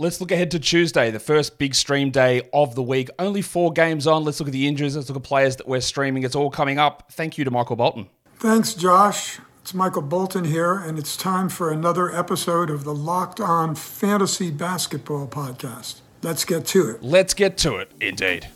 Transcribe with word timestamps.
Let's 0.00 0.18
look 0.18 0.32
ahead 0.32 0.50
to 0.52 0.58
Tuesday, 0.58 1.10
the 1.10 1.20
first 1.20 1.58
big 1.58 1.74
stream 1.74 2.10
day 2.10 2.48
of 2.54 2.74
the 2.74 2.82
week. 2.82 3.10
Only 3.18 3.42
four 3.42 3.70
games 3.70 4.06
on. 4.06 4.24
Let's 4.24 4.40
look 4.40 4.48
at 4.48 4.52
the 4.52 4.66
injuries. 4.66 4.96
Let's 4.96 5.10
look 5.10 5.18
at 5.18 5.22
players 5.24 5.56
that 5.56 5.68
we're 5.68 5.82
streaming. 5.82 6.22
It's 6.22 6.34
all 6.34 6.48
coming 6.48 6.78
up. 6.78 7.12
Thank 7.12 7.36
you 7.36 7.44
to 7.44 7.50
Michael 7.50 7.76
Bolton. 7.76 8.08
Thanks, 8.38 8.72
Josh. 8.72 9.40
It's 9.60 9.74
Michael 9.74 10.00
Bolton 10.00 10.44
here, 10.44 10.72
and 10.72 10.98
it's 10.98 11.18
time 11.18 11.50
for 11.50 11.70
another 11.70 12.10
episode 12.16 12.70
of 12.70 12.84
the 12.84 12.94
Locked 12.94 13.40
On 13.40 13.74
Fantasy 13.74 14.50
Basketball 14.50 15.26
Podcast. 15.26 16.00
Let's 16.22 16.46
get 16.46 16.64
to 16.68 16.88
it. 16.88 17.02
Let's 17.02 17.34
get 17.34 17.58
to 17.58 17.76
it, 17.76 17.92
indeed. 18.00 18.48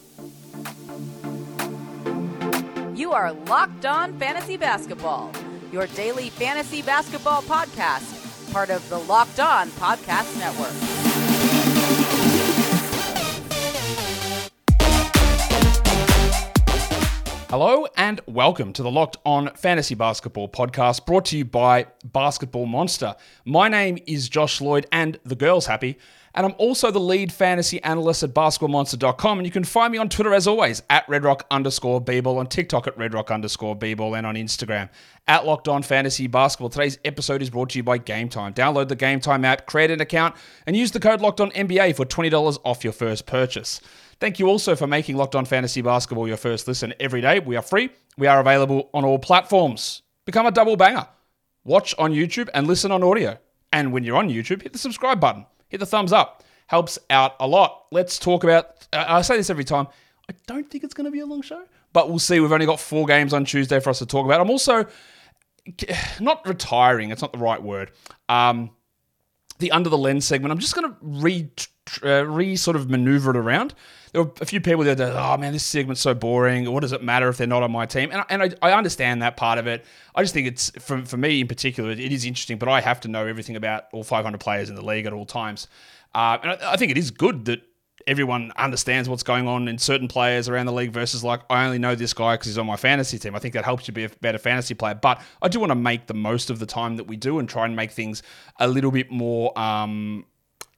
You 2.96 3.12
are 3.12 3.34
Locked 3.34 3.84
On 3.84 4.18
Fantasy 4.18 4.56
Basketball, 4.56 5.30
your 5.70 5.88
daily 5.88 6.30
fantasy 6.30 6.80
basketball 6.80 7.42
podcast, 7.42 8.50
part 8.50 8.70
of 8.70 8.88
the 8.88 9.00
Locked 9.00 9.40
On 9.40 9.68
Podcast 9.72 10.38
Network. 10.38 11.23
Hello 17.56 17.86
and 17.96 18.20
welcome 18.26 18.72
to 18.72 18.82
the 18.82 18.90
Locked 18.90 19.16
On 19.24 19.48
Fantasy 19.54 19.94
Basketball 19.94 20.48
podcast 20.48 21.06
brought 21.06 21.26
to 21.26 21.38
you 21.38 21.44
by 21.44 21.86
Basketball 22.04 22.66
Monster. 22.66 23.14
My 23.44 23.68
name 23.68 23.96
is 24.08 24.28
Josh 24.28 24.60
Lloyd 24.60 24.86
and 24.90 25.20
the 25.22 25.36
girl's 25.36 25.66
happy, 25.66 25.96
and 26.34 26.44
I'm 26.44 26.56
also 26.58 26.90
the 26.90 26.98
lead 26.98 27.30
fantasy 27.32 27.80
analyst 27.84 28.24
at 28.24 28.34
basketballmonster.com. 28.34 29.38
And 29.38 29.46
you 29.46 29.52
can 29.52 29.62
find 29.62 29.92
me 29.92 29.98
on 29.98 30.08
Twitter 30.08 30.34
as 30.34 30.48
always 30.48 30.82
at 30.90 31.06
redrock 31.06 31.42
underscore 31.48 32.04
bball, 32.04 32.38
on 32.38 32.48
TikTok 32.48 32.88
at 32.88 32.98
redrock 32.98 33.32
underscore 33.32 33.78
bball, 33.78 34.18
and 34.18 34.26
on 34.26 34.34
Instagram 34.34 34.90
at 35.28 35.46
Locked 35.46 35.68
On 35.68 35.80
Fantasy 35.80 36.26
Basketball. 36.26 36.70
Today's 36.70 36.98
episode 37.04 37.40
is 37.40 37.50
brought 37.50 37.70
to 37.70 37.78
you 37.78 37.84
by 37.84 37.98
Game 37.98 38.28
Time. 38.28 38.52
Download 38.52 38.88
the 38.88 38.96
Game 38.96 39.20
Time 39.20 39.44
app, 39.44 39.66
create 39.66 39.92
an 39.92 40.00
account, 40.00 40.34
and 40.66 40.76
use 40.76 40.90
the 40.90 40.98
code 40.98 41.20
Locked 41.20 41.40
On 41.40 41.52
NBA 41.52 41.94
for 41.94 42.04
$20 42.04 42.58
off 42.64 42.82
your 42.82 42.92
first 42.92 43.26
purchase. 43.26 43.80
Thank 44.20 44.38
you 44.38 44.48
also 44.48 44.76
for 44.76 44.86
making 44.86 45.16
Locked 45.16 45.34
On 45.34 45.44
Fantasy 45.44 45.82
Basketball 45.82 46.28
your 46.28 46.36
first 46.36 46.68
listen 46.68 46.94
every 47.00 47.20
day. 47.20 47.40
We 47.40 47.56
are 47.56 47.62
free. 47.62 47.90
We 48.16 48.26
are 48.26 48.40
available 48.40 48.90
on 48.94 49.04
all 49.04 49.18
platforms. 49.18 50.02
Become 50.24 50.46
a 50.46 50.50
double 50.50 50.76
banger. 50.76 51.06
Watch 51.64 51.94
on 51.98 52.12
YouTube 52.12 52.48
and 52.54 52.66
listen 52.66 52.90
on 52.90 53.02
audio. 53.02 53.38
And 53.72 53.92
when 53.92 54.04
you're 54.04 54.16
on 54.16 54.28
YouTube, 54.28 54.62
hit 54.62 54.72
the 54.72 54.78
subscribe 54.78 55.20
button. 55.20 55.46
Hit 55.68 55.80
the 55.80 55.86
thumbs 55.86 56.12
up. 56.12 56.44
Helps 56.66 56.98
out 57.10 57.34
a 57.40 57.46
lot. 57.46 57.86
Let's 57.90 58.18
talk 58.18 58.44
about. 58.44 58.86
I 58.92 59.22
say 59.22 59.36
this 59.36 59.50
every 59.50 59.64
time. 59.64 59.88
I 60.30 60.34
don't 60.46 60.70
think 60.70 60.84
it's 60.84 60.94
going 60.94 61.06
to 61.06 61.10
be 61.10 61.20
a 61.20 61.26
long 61.26 61.42
show, 61.42 61.64
but 61.92 62.08
we'll 62.08 62.18
see. 62.18 62.40
We've 62.40 62.52
only 62.52 62.66
got 62.66 62.80
four 62.80 63.06
games 63.06 63.34
on 63.34 63.44
Tuesday 63.44 63.80
for 63.80 63.90
us 63.90 63.98
to 63.98 64.06
talk 64.06 64.24
about. 64.24 64.40
I'm 64.40 64.50
also 64.50 64.86
not 66.20 66.46
retiring. 66.46 67.10
It's 67.10 67.20
not 67.20 67.32
the 67.32 67.38
right 67.38 67.62
word. 67.62 67.90
Um, 68.28 68.70
the 69.58 69.72
under 69.72 69.90
the 69.90 69.98
lens 69.98 70.24
segment. 70.24 70.52
I'm 70.52 70.58
just 70.58 70.74
going 70.74 70.90
to 70.90 70.96
re 71.02 71.50
uh, 72.02 72.24
re 72.26 72.56
sort 72.56 72.76
of 72.76 72.88
maneuver 72.88 73.30
it 73.30 73.36
around. 73.36 73.74
There 74.12 74.22
were 74.22 74.30
a 74.40 74.46
few 74.46 74.60
people 74.60 74.84
there 74.84 74.94
that, 74.94 75.12
oh 75.12 75.36
man, 75.36 75.52
this 75.52 75.64
segment's 75.64 76.00
so 76.00 76.14
boring. 76.14 76.70
What 76.70 76.80
does 76.80 76.92
it 76.92 77.02
matter 77.02 77.28
if 77.28 77.36
they're 77.36 77.46
not 77.46 77.64
on 77.64 77.72
my 77.72 77.84
team? 77.84 78.10
And, 78.12 78.20
I, 78.20 78.24
and 78.30 78.42
I, 78.42 78.50
I 78.62 78.72
understand 78.72 79.22
that 79.22 79.36
part 79.36 79.58
of 79.58 79.66
it. 79.66 79.84
I 80.14 80.22
just 80.22 80.32
think 80.32 80.46
it's 80.46 80.70
for, 80.78 81.04
for 81.04 81.16
me 81.16 81.40
in 81.40 81.48
particular, 81.48 81.90
it 81.90 81.98
is 81.98 82.24
interesting. 82.24 82.58
But 82.58 82.68
I 82.68 82.80
have 82.80 83.00
to 83.00 83.08
know 83.08 83.26
everything 83.26 83.56
about 83.56 83.84
all 83.92 84.04
500 84.04 84.38
players 84.38 84.68
in 84.68 84.76
the 84.76 84.84
league 84.84 85.06
at 85.06 85.12
all 85.12 85.26
times. 85.26 85.66
Uh, 86.14 86.38
and 86.42 86.52
I, 86.52 86.74
I 86.74 86.76
think 86.76 86.92
it 86.92 86.98
is 86.98 87.10
good 87.10 87.46
that 87.46 87.62
everyone 88.06 88.52
understands 88.56 89.08
what's 89.08 89.22
going 89.22 89.48
on 89.48 89.68
in 89.68 89.78
certain 89.78 90.08
players 90.08 90.48
around 90.48 90.66
the 90.66 90.72
league 90.72 90.92
versus 90.92 91.24
like 91.24 91.40
I 91.48 91.64
only 91.64 91.78
know 91.78 91.94
this 91.94 92.12
guy 92.12 92.34
because 92.34 92.46
he's 92.46 92.58
on 92.58 92.66
my 92.66 92.76
fantasy 92.76 93.18
team. 93.18 93.34
I 93.34 93.38
think 93.38 93.54
that 93.54 93.64
helps 93.64 93.88
you 93.88 93.94
be 93.94 94.04
a 94.04 94.08
better 94.20 94.38
fantasy 94.38 94.74
player. 94.74 94.94
But 94.94 95.20
I 95.42 95.48
do 95.48 95.60
want 95.60 95.70
to 95.70 95.76
make 95.76 96.06
the 96.06 96.14
most 96.14 96.50
of 96.50 96.58
the 96.58 96.66
time 96.66 96.96
that 96.96 97.04
we 97.04 97.16
do 97.16 97.38
and 97.38 97.48
try 97.48 97.64
and 97.64 97.74
make 97.74 97.90
things 97.90 98.22
a 98.58 98.68
little 98.68 98.90
bit 98.90 99.10
more 99.10 99.58
um, 99.58 100.24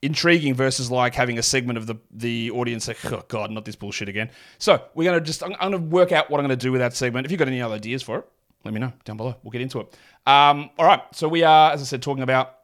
intriguing 0.06 0.54
versus 0.54 0.90
like 0.90 1.14
having 1.14 1.38
a 1.38 1.42
segment 1.42 1.76
of 1.76 1.86
the 1.86 1.96
the 2.10 2.50
audience 2.52 2.88
like, 2.88 3.04
oh 3.12 3.22
god, 3.28 3.50
not 3.50 3.64
this 3.64 3.76
bullshit 3.76 4.08
again. 4.08 4.30
So 4.58 4.82
we're 4.94 5.04
gonna 5.04 5.20
just 5.20 5.42
I'm, 5.42 5.52
I'm 5.54 5.72
gonna 5.72 5.78
work 5.78 6.12
out 6.12 6.30
what 6.30 6.38
I'm 6.38 6.44
gonna 6.44 6.56
do 6.56 6.72
with 6.72 6.80
that 6.80 6.94
segment. 6.94 7.26
If 7.26 7.32
you've 7.32 7.38
got 7.38 7.48
any 7.48 7.60
other 7.60 7.74
ideas 7.74 8.02
for 8.02 8.20
it, 8.20 8.28
let 8.64 8.72
me 8.72 8.80
know 8.80 8.92
down 9.04 9.16
below. 9.16 9.36
We'll 9.42 9.50
get 9.50 9.60
into 9.60 9.80
it. 9.80 9.94
Um, 10.26 10.70
all 10.78 10.86
right, 10.86 11.02
so 11.12 11.28
we 11.28 11.42
are, 11.42 11.72
as 11.72 11.82
I 11.82 11.84
said, 11.84 12.02
talking 12.02 12.22
about 12.22 12.54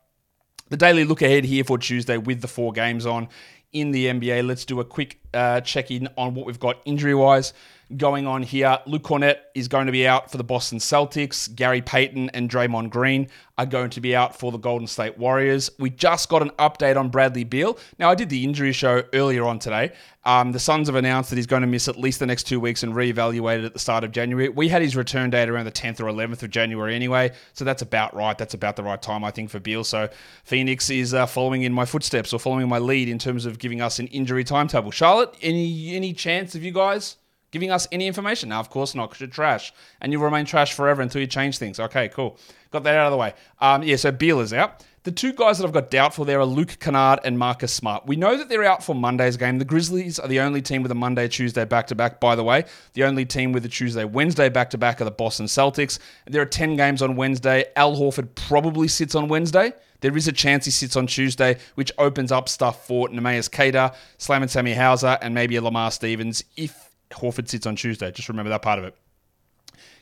the 0.69 0.77
daily 0.77 1.05
look 1.05 1.21
ahead 1.21 1.45
here 1.45 1.65
for 1.65 1.79
Tuesday 1.79 2.17
with 2.17 2.41
the 2.41 2.49
four 2.49 2.73
games 2.73 3.07
on 3.07 3.29
in 3.73 3.91
the 3.91 4.07
NBA. 4.07 4.47
Let's 4.47 4.65
do 4.65 4.81
a 4.81 4.85
quick 4.85 5.21
uh, 5.35 5.61
check 5.61 5.91
in 5.91 6.09
on 6.17 6.35
what 6.35 6.47
we've 6.47 6.61
got 6.61 6.81
injury 6.85 7.15
wise 7.15 7.53
going 7.97 8.27
on 8.27 8.43
here. 8.43 8.79
Luke 8.87 9.03
Kornet 9.03 9.37
is 9.55 9.69
going 9.69 9.87
to 9.87 9.93
be 9.93 10.07
out 10.07 10.31
for 10.31 10.37
the 10.37 10.45
Boston 10.45 10.79
Celtics. 10.79 11.53
Gary 11.55 11.83
Payton 11.83 12.31
and 12.31 12.49
Draymond 12.51 12.91
Green 12.91 13.29
are 13.59 13.67
going 13.67 13.91
to 13.91 14.01
be 14.01 14.17
out 14.17 14.39
for 14.39 14.51
the 14.51 14.59
Golden 14.59 14.87
State 14.87 15.19
Warriors. 15.19 15.71
We 15.79 15.91
just 15.91 16.29
got 16.29 16.43
an 16.43 16.51
update 16.59 16.97
on 16.97 17.11
Bradley 17.11 17.45
Beal. 17.45 17.79
Now, 17.99 18.11
I 18.11 18.15
did 18.15 18.29
the 18.29 18.45
injury 18.45 18.73
show 18.73 19.03
earlier 19.13 19.45
on 19.45 19.59
today. 19.59 19.93
Um, 20.25 20.53
the 20.53 20.59
Suns 20.59 20.89
have 20.89 20.95
announced 20.95 21.31
that 21.31 21.37
he's 21.37 21.47
going 21.47 21.63
to 21.63 21.67
miss 21.67 21.89
at 21.89 21.99
least 21.99 22.21
the 22.21 22.27
next 22.27 22.45
two 22.45 22.61
weeks 22.61 22.83
and 22.83 22.95
reevaluated 22.95 23.67
at 23.67 23.73
the 23.73 23.79
start 23.79 24.05
of 24.05 24.13
January. 24.13 24.49
We 24.49 24.69
had 24.69 24.81
his 24.81 24.97
return 24.97 25.31
date 25.31 25.49
around 25.49 25.67
the 25.67 25.73
10th 25.73 26.01
or 26.01 26.05
11th 26.05 26.43
of 26.43 26.51
January 26.51 26.95
anyway, 26.95 27.33
so 27.53 27.65
that's 27.65 27.83
about 27.83 28.15
right. 28.15 28.39
That's 28.39 28.55
about 28.55 28.77
the 28.77 28.85
right 28.85 29.01
time, 29.01 29.25
I 29.25 29.31
think, 29.31 29.51
for 29.51 29.61
Beal. 29.61 29.85
So 29.85 30.09
Phoenix 30.45 30.91
is 30.91 31.13
uh, 31.13 31.27
following 31.27 31.63
in 31.63 31.73
my 31.73 31.85
footsteps 31.85 32.33
or 32.33 32.39
following 32.39 32.69
my 32.69 32.79
lead 32.79 33.09
in 33.09 33.19
terms 33.19 33.47
of 33.47 33.59
giving 33.59 33.81
us 33.81 33.99
an 33.99 34.07
injury 34.09 34.45
timetable. 34.45 34.91
Charlotte, 34.91 35.37
any 35.43 35.95
any 35.95 36.13
chance 36.13 36.55
of 36.55 36.63
you 36.63 36.73
guys 36.73 37.17
giving 37.53 37.71
us 37.71 37.87
any 37.93 38.09
information? 38.09 38.49
Now, 38.49 38.59
of 38.59 38.69
course 38.69 38.97
not, 38.97 39.11
because 39.11 39.21
you're 39.21 39.31
trash. 39.31 39.73
And 40.01 40.11
you'll 40.11 40.23
remain 40.23 40.45
trash 40.45 40.73
forever 40.73 41.01
until 41.01 41.21
you 41.21 41.29
change 41.29 41.59
things. 41.59 41.79
Okay, 41.79 42.09
cool. 42.09 42.39
Got 42.73 42.83
that 42.83 42.97
out 42.97 43.07
of 43.07 43.13
the 43.13 43.19
way. 43.19 43.35
Um, 43.61 43.85
yeah, 43.85 43.97
so 43.97 44.11
Beal 44.11 44.41
is 44.41 44.53
out. 44.53 44.83
The 45.05 45.11
two 45.11 45.33
guys 45.33 45.59
that 45.59 45.67
I've 45.67 45.73
got 45.73 45.91
doubtful 45.91 46.25
there 46.25 46.39
are 46.39 46.47
Luke 46.47 46.79
Kennard 46.79 47.19
and 47.25 47.37
Marcus 47.37 47.73
Smart. 47.73 48.07
We 48.07 48.15
know 48.15 48.37
that 48.37 48.49
they're 48.49 48.63
out 48.63 48.85
for 48.85 48.95
Monday's 48.95 49.37
game. 49.37 49.59
The 49.59 49.65
Grizzlies 49.65 50.21
are 50.21 50.29
the 50.29 50.39
only 50.39 50.63
team 50.63 50.81
with 50.83 50.93
a 50.93 50.95
Monday, 50.95 51.27
Tuesday 51.27 51.65
back 51.65 51.89
to 51.89 51.97
back, 51.97 52.21
by 52.21 52.37
the 52.37 52.45
way. 52.45 52.67
The 52.93 53.03
only 53.03 53.25
team 53.25 53.51
with 53.51 53.65
a 53.65 53.69
Tuesday, 53.69 54.05
Wednesday 54.05 54.49
back 54.49 54.71
to 54.71 54.79
back 54.79 55.01
are 55.01 55.05
the 55.05 55.11
Boston 55.11 55.47
Celtics. 55.47 55.99
There 56.29 56.41
are 56.41 56.47
10 56.47 56.77
games 56.77 57.03
on 57.03 57.17
Wednesday. 57.17 57.65
Al 57.75 57.97
Horford 57.97 58.29
probably 58.37 58.87
sits 58.87 59.17
on 59.17 59.27
Wednesday. 59.27 59.73
There 60.03 60.17
is 60.17 60.29
a 60.29 60.33
chance 60.33 60.67
he 60.67 60.71
sits 60.71 60.95
on 60.95 61.09
Tuesday, 61.09 61.59
which 61.75 61.91
opens 61.99 62.31
up 62.31 62.49
stuff 62.49 62.87
for 62.87 63.09
Neemias 63.09 63.51
Queta, 63.51 63.95
Slam 64.19 64.43
and 64.43 64.51
Sammy 64.51 64.75
Hauser, 64.75 65.19
and 65.21 65.35
maybe 65.35 65.57
a 65.57 65.63
Lamar 65.63 65.91
Stevens 65.91 66.45
if 66.57 66.92
Horford 67.13 67.49
sits 67.49 67.67
on 67.67 67.77
Tuesday. 67.77 68.11
Just 68.11 68.29
remember 68.29 68.51
that 68.51 68.63
part 68.63 68.79
of 68.79 68.85
it. 68.85 68.97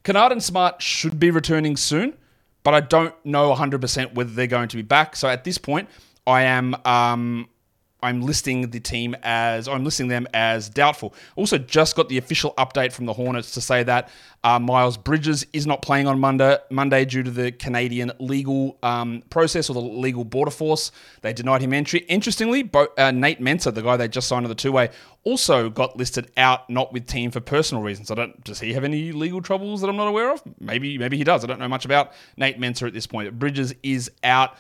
Kennard 0.03 0.33
and 0.33 0.43
Smart 0.43 0.81
should 0.81 1.21
be 1.21 1.31
returning 1.31 1.77
soon, 1.77 2.17
but 2.63 2.75
I 2.75 2.81
don't 2.81 3.15
know 3.25 3.55
100% 3.55 4.15
whether 4.15 4.31
they're 4.31 4.47
going 4.47 4.69
to 4.69 4.77
be 4.77 4.83
back. 4.83 5.17
So 5.17 5.29
at 5.29 5.45
this 5.45 5.59
point, 5.59 5.89
I 6.27 6.43
am 6.43 6.77
um, 6.85 7.49
I'm 8.03 8.23
listing 8.23 8.71
the 8.71 8.81
team 8.81 9.17
as 9.23 9.69
I'm 9.69 9.85
listing 9.85 10.09
them 10.09 10.27
as 10.35 10.69
doubtful. 10.69 11.15
Also, 11.37 11.59
just 11.59 11.97
got 11.97 12.09
the 12.09 12.19
official 12.19 12.55
update 12.59 12.93
from 12.93 13.07
the 13.07 13.13
Hornets 13.13 13.53
to 13.53 13.61
say 13.61 13.83
that 13.83 14.09
uh, 14.43 14.59
Miles 14.59 14.97
Bridges 14.97 15.47
is 15.53 15.67
not 15.67 15.83
playing 15.83 16.07
on 16.07 16.19
Monday 16.19 16.57
Monday 16.71 17.05
due 17.05 17.23
to 17.23 17.31
the 17.31 17.53
Canadian 17.53 18.13
legal 18.19 18.79
um, 18.83 19.23
process 19.31 19.69
or 19.69 19.75
the 19.75 19.81
legal 19.81 20.25
border 20.25 20.51
force. 20.51 20.93
They 21.21 21.33
denied 21.33 21.61
him 21.61 21.73
entry. 21.73 22.01
Interestingly, 22.01 22.63
Bo- 22.63 22.89
uh, 22.97 23.11
Nate 23.11 23.41
Mensah, 23.41 23.75
the 23.75 23.83
guy 23.83 23.97
they 23.97 24.09
just 24.09 24.29
signed 24.29 24.45
on 24.47 24.49
the 24.49 24.55
two 24.55 24.73
way, 24.73 24.91
also 25.25 25.69
got 25.69 25.97
listed 25.97 26.31
out, 26.37 26.69
not 26.71 26.93
with 26.93 27.07
team 27.07 27.31
for 27.31 27.41
personal 27.41 27.83
reasons. 27.83 28.11
I 28.11 28.15
don't. 28.15 28.43
Does 28.45 28.61
he 28.61 28.73
have 28.73 28.85
any 28.85 29.13
legal 29.13 29.43
troubles 29.43 29.83
that 29.83 29.89
I'm 29.89 29.97
not 29.97 30.09
aware 30.09 30.33
of? 30.33 30.43
Maybe 30.59 30.97
maybe 30.97 31.19
he 31.19 31.25
does. 31.25 31.45
I 31.45 31.47
don't 31.47 31.59
know 31.59 31.69
much 31.69 31.85
about 31.85 32.13
Nate 32.37 32.59
Mensah 32.59 32.87
at 32.87 32.95
this 32.95 33.07
point. 33.07 33.39
Bridges 33.39 33.75
is 33.83 34.11
out. 34.25 34.57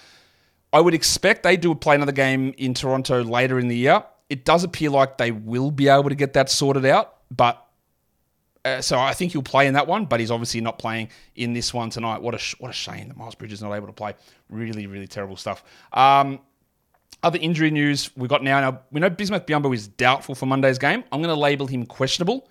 I 0.72 0.80
would 0.80 0.94
expect 0.94 1.42
they 1.42 1.56
do 1.56 1.74
play 1.74 1.94
another 1.94 2.12
game 2.12 2.54
in 2.56 2.74
Toronto 2.74 3.22
later 3.22 3.58
in 3.58 3.68
the 3.68 3.76
year. 3.76 4.04
It 4.28 4.44
does 4.44 4.62
appear 4.62 4.90
like 4.90 5.18
they 5.18 5.32
will 5.32 5.70
be 5.70 5.88
able 5.88 6.08
to 6.08 6.14
get 6.14 6.34
that 6.34 6.48
sorted 6.48 6.86
out, 6.86 7.16
but 7.30 7.66
uh, 8.64 8.80
so 8.80 8.98
I 8.98 9.14
think 9.14 9.32
he'll 9.32 9.42
play 9.42 9.66
in 9.66 9.74
that 9.74 9.86
one, 9.86 10.04
but 10.04 10.20
he's 10.20 10.30
obviously 10.30 10.60
not 10.60 10.78
playing 10.78 11.08
in 11.34 11.54
this 11.54 11.72
one 11.72 11.90
tonight. 11.90 12.20
What 12.22 12.34
a 12.34 12.56
what 12.58 12.70
a 12.70 12.74
shame 12.74 13.08
that 13.08 13.16
Miles 13.16 13.34
Bridges 13.34 13.58
is 13.58 13.62
not 13.62 13.74
able 13.74 13.86
to 13.86 13.92
play. 13.92 14.14
Really, 14.48 14.86
really 14.86 15.06
terrible 15.06 15.36
stuff. 15.36 15.64
Um, 15.92 16.40
other 17.22 17.38
injury 17.40 17.70
news 17.70 18.10
we 18.16 18.28
got 18.28 18.42
now. 18.42 18.60
Now 18.60 18.80
we 18.92 19.00
know 19.00 19.10
Bismack 19.10 19.46
Biyombo 19.46 19.74
is 19.74 19.88
doubtful 19.88 20.34
for 20.34 20.46
Monday's 20.46 20.78
game. 20.78 21.04
I'm 21.10 21.22
going 21.22 21.34
to 21.34 21.40
label 21.40 21.66
him 21.66 21.86
questionable 21.86 22.48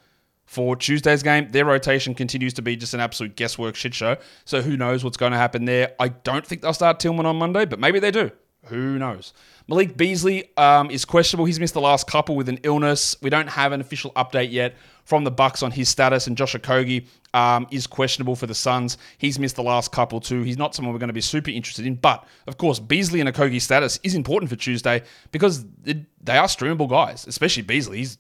for 0.50 0.76
Tuesday's 0.76 1.22
game. 1.22 1.48
Their 1.52 1.64
rotation 1.64 2.16
continues 2.16 2.56
to 2.56 2.64
be 2.64 2.76
just 2.76 2.96
an 2.96 3.00
absolute 3.00 3.36
guesswork 3.36 3.76
shit 3.76 3.94
show. 3.94 4.18
So 4.46 4.64
who 4.64 4.76
knows 4.76 5.04
what's 5.04 5.16
going 5.16 5.32
to 5.32 5.38
happen 5.38 5.66
there? 5.66 5.94
I 6.00 6.08
don't 6.08 6.44
think 6.44 6.64
they'll 6.64 6.74
start 6.74 7.00
Tillman 7.00 7.28
on 7.28 7.36
Monday, 7.36 7.66
but 7.66 7.80
maybe 7.80 8.00
they 8.00 8.10
do. 8.10 8.32
Who 8.66 8.98
knows? 8.98 9.32
Malik 9.68 9.96
Beasley 9.96 10.50
um, 10.58 10.90
is 10.90 11.06
questionable. 11.06 11.46
He's 11.46 11.60
missed 11.60 11.76
the 11.76 11.82
last 11.82 12.08
couple 12.08 12.36
with 12.36 12.50
an 12.50 12.58
illness. 12.64 13.16
We 13.22 13.30
don't 13.30 13.48
have 13.48 13.74
an 13.74 13.80
official 13.80 14.12
update 14.14 14.52
yet 14.52 14.74
from 15.10 15.24
the 15.24 15.32
Bucks 15.32 15.64
on 15.64 15.72
his 15.72 15.90
status, 15.90 16.28
and 16.28 16.38
Josh 16.38 16.54
Okogie 16.54 17.08
um, 17.34 17.66
is 17.72 17.88
questionable 17.88 18.36
for 18.36 18.46
the 18.46 18.54
Suns. 18.54 19.00
He's 19.18 19.40
missed 19.40 19.56
the 19.56 19.64
last 19.64 19.92
couple 19.92 20.20
too. 20.20 20.44
He's 20.44 20.58
not 20.58 20.76
someone 20.76 20.94
we're 20.94 21.00
going 21.00 21.08
to 21.08 21.14
be 21.14 21.20
super 21.20 21.50
interested 21.50 21.88
in, 21.88 21.96
but 21.96 22.28
of 22.46 22.60
course, 22.60 22.78
Beasley 22.78 23.20
and 23.20 23.28
Okogie's 23.28 23.64
status 23.64 24.00
is 24.04 24.14
important 24.14 24.52
for 24.52 24.56
Tuesday 24.56 25.02
because 25.32 25.66
it, 25.84 25.98
they 26.24 26.38
are 26.38 26.46
streamable 26.46 26.88
guys, 26.88 27.26
especially 27.26 27.64
Beasley. 27.64 27.98
He's 27.98 28.20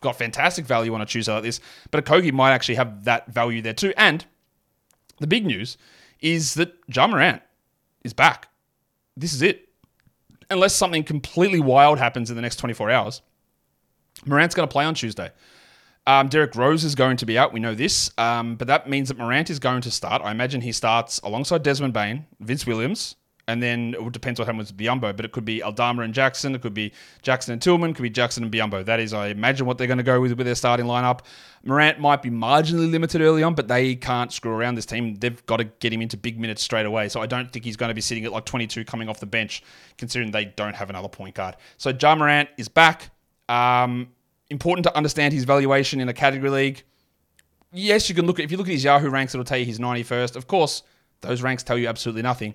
got 0.00 0.14
fantastic 0.14 0.64
value 0.64 0.94
on 0.94 1.00
a 1.00 1.06
Tuesday 1.06 1.32
like 1.32 1.42
this, 1.42 1.58
but 1.90 2.04
Okogie 2.04 2.32
might 2.32 2.52
actually 2.52 2.76
have 2.76 3.02
that 3.02 3.26
value 3.26 3.60
there 3.60 3.74
too. 3.74 3.92
And 3.96 4.24
the 5.18 5.26
big 5.26 5.44
news 5.44 5.76
is 6.20 6.54
that 6.54 6.72
Ja 6.86 7.08
Morant 7.08 7.42
is 8.04 8.12
back. 8.12 8.46
This 9.16 9.32
is 9.32 9.42
it 9.42 9.68
unless 10.52 10.74
something 10.74 11.02
completely 11.02 11.58
wild 11.58 11.98
happens 11.98 12.30
in 12.30 12.36
the 12.36 12.42
next 12.42 12.56
24 12.56 12.90
hours, 12.90 13.22
Morant's 14.24 14.54
going 14.54 14.68
to 14.68 14.72
play 14.72 14.84
on 14.84 14.94
Tuesday. 14.94 15.30
Um, 16.06 16.28
Derrick 16.28 16.56
Rose 16.56 16.84
is 16.84 16.94
going 16.94 17.16
to 17.18 17.26
be 17.26 17.38
out. 17.38 17.52
We 17.52 17.60
know 17.60 17.74
this. 17.74 18.10
Um, 18.18 18.56
but 18.56 18.66
that 18.68 18.88
means 18.88 19.08
that 19.08 19.18
Morant 19.18 19.50
is 19.50 19.58
going 19.58 19.82
to 19.82 19.90
start. 19.90 20.22
I 20.22 20.30
imagine 20.30 20.60
he 20.60 20.72
starts 20.72 21.20
alongside 21.20 21.62
Desmond 21.62 21.94
Bane, 21.94 22.26
Vince 22.40 22.66
Williams, 22.66 23.16
and 23.48 23.62
then 23.62 23.94
it 23.98 24.12
depends 24.12 24.38
what 24.38 24.46
happens 24.46 24.72
with 24.72 24.76
Biyombo, 24.76 25.16
but 25.16 25.24
it 25.24 25.32
could 25.32 25.44
be 25.44 25.62
Aldama 25.62 26.02
and 26.02 26.14
Jackson. 26.14 26.54
It 26.54 26.62
could 26.62 26.74
be 26.74 26.92
Jackson 27.22 27.52
and 27.52 27.62
Tillman. 27.62 27.90
It 27.90 27.94
could 27.94 28.02
be 28.02 28.10
Jackson 28.10 28.44
and 28.44 28.52
Biyombo. 28.52 28.84
That 28.84 29.00
is, 29.00 29.12
I 29.12 29.28
imagine, 29.28 29.66
what 29.66 29.78
they're 29.78 29.88
going 29.88 29.98
to 29.98 30.04
go 30.04 30.20
with 30.20 30.32
with 30.32 30.46
their 30.46 30.54
starting 30.54 30.86
lineup. 30.86 31.20
Morant 31.64 31.98
might 31.98 32.22
be 32.22 32.30
marginally 32.30 32.90
limited 32.90 33.20
early 33.20 33.42
on, 33.42 33.54
but 33.54 33.68
they 33.68 33.96
can't 33.96 34.32
screw 34.32 34.52
around 34.52 34.76
this 34.76 34.86
team. 34.86 35.16
They've 35.16 35.44
got 35.46 35.56
to 35.58 35.64
get 35.64 35.92
him 35.92 36.02
into 36.02 36.16
big 36.16 36.38
minutes 36.38 36.62
straight 36.62 36.86
away. 36.86 37.08
So 37.08 37.20
I 37.20 37.26
don't 37.26 37.52
think 37.52 37.64
he's 37.64 37.76
going 37.76 37.90
to 37.90 37.94
be 37.94 38.00
sitting 38.00 38.24
at 38.24 38.32
like 38.32 38.44
22 38.44 38.84
coming 38.84 39.08
off 39.08 39.18
the 39.20 39.26
bench, 39.26 39.62
considering 39.98 40.30
they 40.30 40.46
don't 40.46 40.74
have 40.74 40.90
another 40.90 41.08
point 41.08 41.34
guard. 41.34 41.56
So 41.78 41.90
Ja 41.90 42.14
Morant 42.14 42.48
is 42.58 42.68
back. 42.68 43.10
Um, 43.48 44.08
important 44.52 44.84
to 44.84 44.96
understand 44.96 45.34
his 45.34 45.44
valuation 45.44 46.00
in 46.00 46.08
a 46.08 46.12
category 46.12 46.50
league. 46.50 46.84
Yes, 47.72 48.08
you 48.08 48.14
can 48.14 48.26
look 48.26 48.38
at 48.38 48.44
if 48.44 48.52
you 48.52 48.58
look 48.58 48.68
at 48.68 48.72
his 48.72 48.84
Yahoo 48.84 49.08
ranks, 49.08 49.34
it'll 49.34 49.44
tell 49.44 49.58
you 49.58 49.64
he's 49.64 49.78
91st. 49.80 50.36
Of 50.36 50.46
course, 50.46 50.82
those 51.22 51.42
ranks 51.42 51.62
tell 51.62 51.78
you 51.78 51.88
absolutely 51.88 52.22
nothing. 52.22 52.54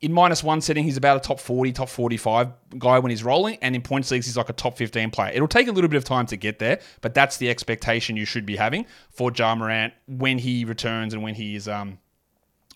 In 0.00 0.12
minus 0.12 0.44
one 0.44 0.60
setting, 0.60 0.84
he's 0.84 0.96
about 0.96 1.16
a 1.16 1.20
top 1.20 1.40
40, 1.40 1.72
top 1.72 1.88
45 1.88 2.52
guy 2.78 2.98
when 2.98 3.10
he's 3.10 3.24
rolling, 3.24 3.58
and 3.62 3.74
in 3.74 3.82
points 3.82 4.10
leagues, 4.10 4.26
he's 4.26 4.36
like 4.36 4.48
a 4.48 4.52
top 4.52 4.76
15 4.76 5.10
player. 5.10 5.32
It'll 5.32 5.48
take 5.48 5.66
a 5.66 5.72
little 5.72 5.88
bit 5.88 5.96
of 5.96 6.04
time 6.04 6.26
to 6.26 6.36
get 6.36 6.58
there, 6.58 6.80
but 7.00 7.14
that's 7.14 7.38
the 7.38 7.48
expectation 7.48 8.16
you 8.16 8.24
should 8.24 8.44
be 8.44 8.56
having 8.56 8.86
for 9.10 9.32
Ja 9.34 9.54
Morant 9.54 9.94
when 10.06 10.38
he 10.38 10.64
returns 10.64 11.14
and 11.14 11.22
when 11.22 11.34
he 11.34 11.56
is 11.56 11.68
um, 11.68 11.98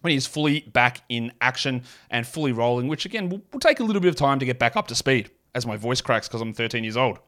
when 0.00 0.12
he's 0.12 0.26
fully 0.26 0.60
back 0.60 1.02
in 1.08 1.32
action 1.40 1.82
and 2.10 2.26
fully 2.26 2.52
rolling, 2.52 2.88
which 2.88 3.04
again 3.04 3.28
will, 3.28 3.42
will 3.52 3.60
take 3.60 3.80
a 3.80 3.84
little 3.84 4.00
bit 4.00 4.08
of 4.08 4.16
time 4.16 4.38
to 4.38 4.46
get 4.46 4.58
back 4.58 4.74
up 4.74 4.88
to 4.88 4.94
speed 4.94 5.30
as 5.54 5.66
my 5.66 5.76
voice 5.76 6.00
cracks 6.00 6.28
because 6.28 6.40
I'm 6.40 6.54
13 6.54 6.84
years 6.84 6.96
old. 6.96 7.18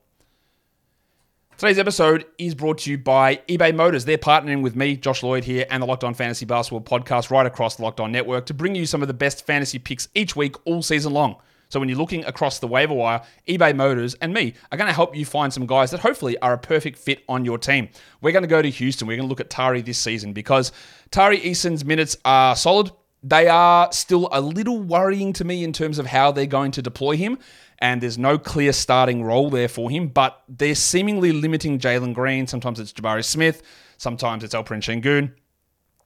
Today's 1.61 1.79
episode 1.79 2.25
is 2.39 2.55
brought 2.55 2.79
to 2.79 2.91
you 2.91 2.97
by 2.97 3.37
eBay 3.47 3.75
Motors. 3.75 4.07
They're 4.07 4.17
partnering 4.17 4.62
with 4.62 4.75
me, 4.75 4.97
Josh 4.97 5.23
Lloyd, 5.23 5.45
here, 5.45 5.67
and 5.69 5.83
the 5.83 5.87
Locked 5.87 6.05
On 6.05 6.15
Fantasy 6.15 6.47
Basketball 6.47 6.81
podcast 6.81 7.31
right 7.31 7.45
across 7.45 7.77
the 7.77 7.83
Locked 7.83 8.01
On 8.01 8.11
Network 8.11 8.47
to 8.47 8.55
bring 8.55 8.75
you 8.75 8.87
some 8.87 9.03
of 9.03 9.09
the 9.09 9.12
best 9.12 9.45
fantasy 9.45 9.79
picks 9.79 10.09
each 10.15 10.35
week, 10.35 10.57
all 10.65 10.81
season 10.81 11.12
long. 11.12 11.37
So 11.69 11.79
when 11.79 11.91
you're 11.91 11.99
looking 11.99 12.25
across 12.25 12.61
the 12.61 12.67
waiver 12.67 12.95
wire, 12.95 13.21
eBay 13.47 13.77
Motors 13.77 14.15
and 14.23 14.33
me 14.33 14.55
are 14.73 14.79
going 14.79 14.89
to 14.89 14.95
help 14.95 15.15
you 15.15 15.27
find 15.27 15.53
some 15.53 15.67
guys 15.67 15.91
that 15.91 16.01
hopefully 16.01 16.39
are 16.39 16.55
a 16.55 16.59
perfect 16.59 16.99
fit 16.99 17.23
on 17.29 17.45
your 17.45 17.59
team. 17.59 17.91
We're 18.23 18.33
going 18.33 18.43
to 18.43 18.49
go 18.49 18.62
to 18.62 18.71
Houston. 18.71 19.07
We're 19.07 19.19
going 19.19 19.29
to 19.29 19.31
look 19.31 19.41
at 19.41 19.51
Tari 19.51 19.83
this 19.83 19.99
season 19.99 20.33
because 20.33 20.73
Tari 21.11 21.41
Eason's 21.41 21.85
minutes 21.85 22.17
are 22.25 22.57
solid. 22.57 22.91
They 23.23 23.49
are 23.49 23.93
still 23.93 24.31
a 24.33 24.41
little 24.41 24.81
worrying 24.81 25.35
to 25.35 25.45
me 25.45 25.62
in 25.62 25.75
terms 25.75 25.99
of 25.99 26.07
how 26.07 26.33
they're 26.33 26.47
going 26.47 26.71
to 26.71 26.81
deploy 26.81 27.19
him 27.19 27.39
and 27.81 28.03
there's 28.03 28.19
no 28.19 28.38
clear 28.38 28.73
starting 28.73 29.23
role 29.23 29.50
there 29.50 29.69
for 29.69 29.91
him, 29.91 30.09
but 30.09 30.43
they're 30.49 30.75
seemingly 30.75 31.32
limiting 31.32 31.79
Jalen 31.79 32.15
Green. 32.15 32.47
Sometimes 32.47 32.79
it's 32.79 32.93
Jabari 32.93 33.25
Smith, 33.25 33.62
sometimes 33.97 34.44
it's 34.44 34.55
Alperen 34.55 34.82
Sengun. 34.82 35.32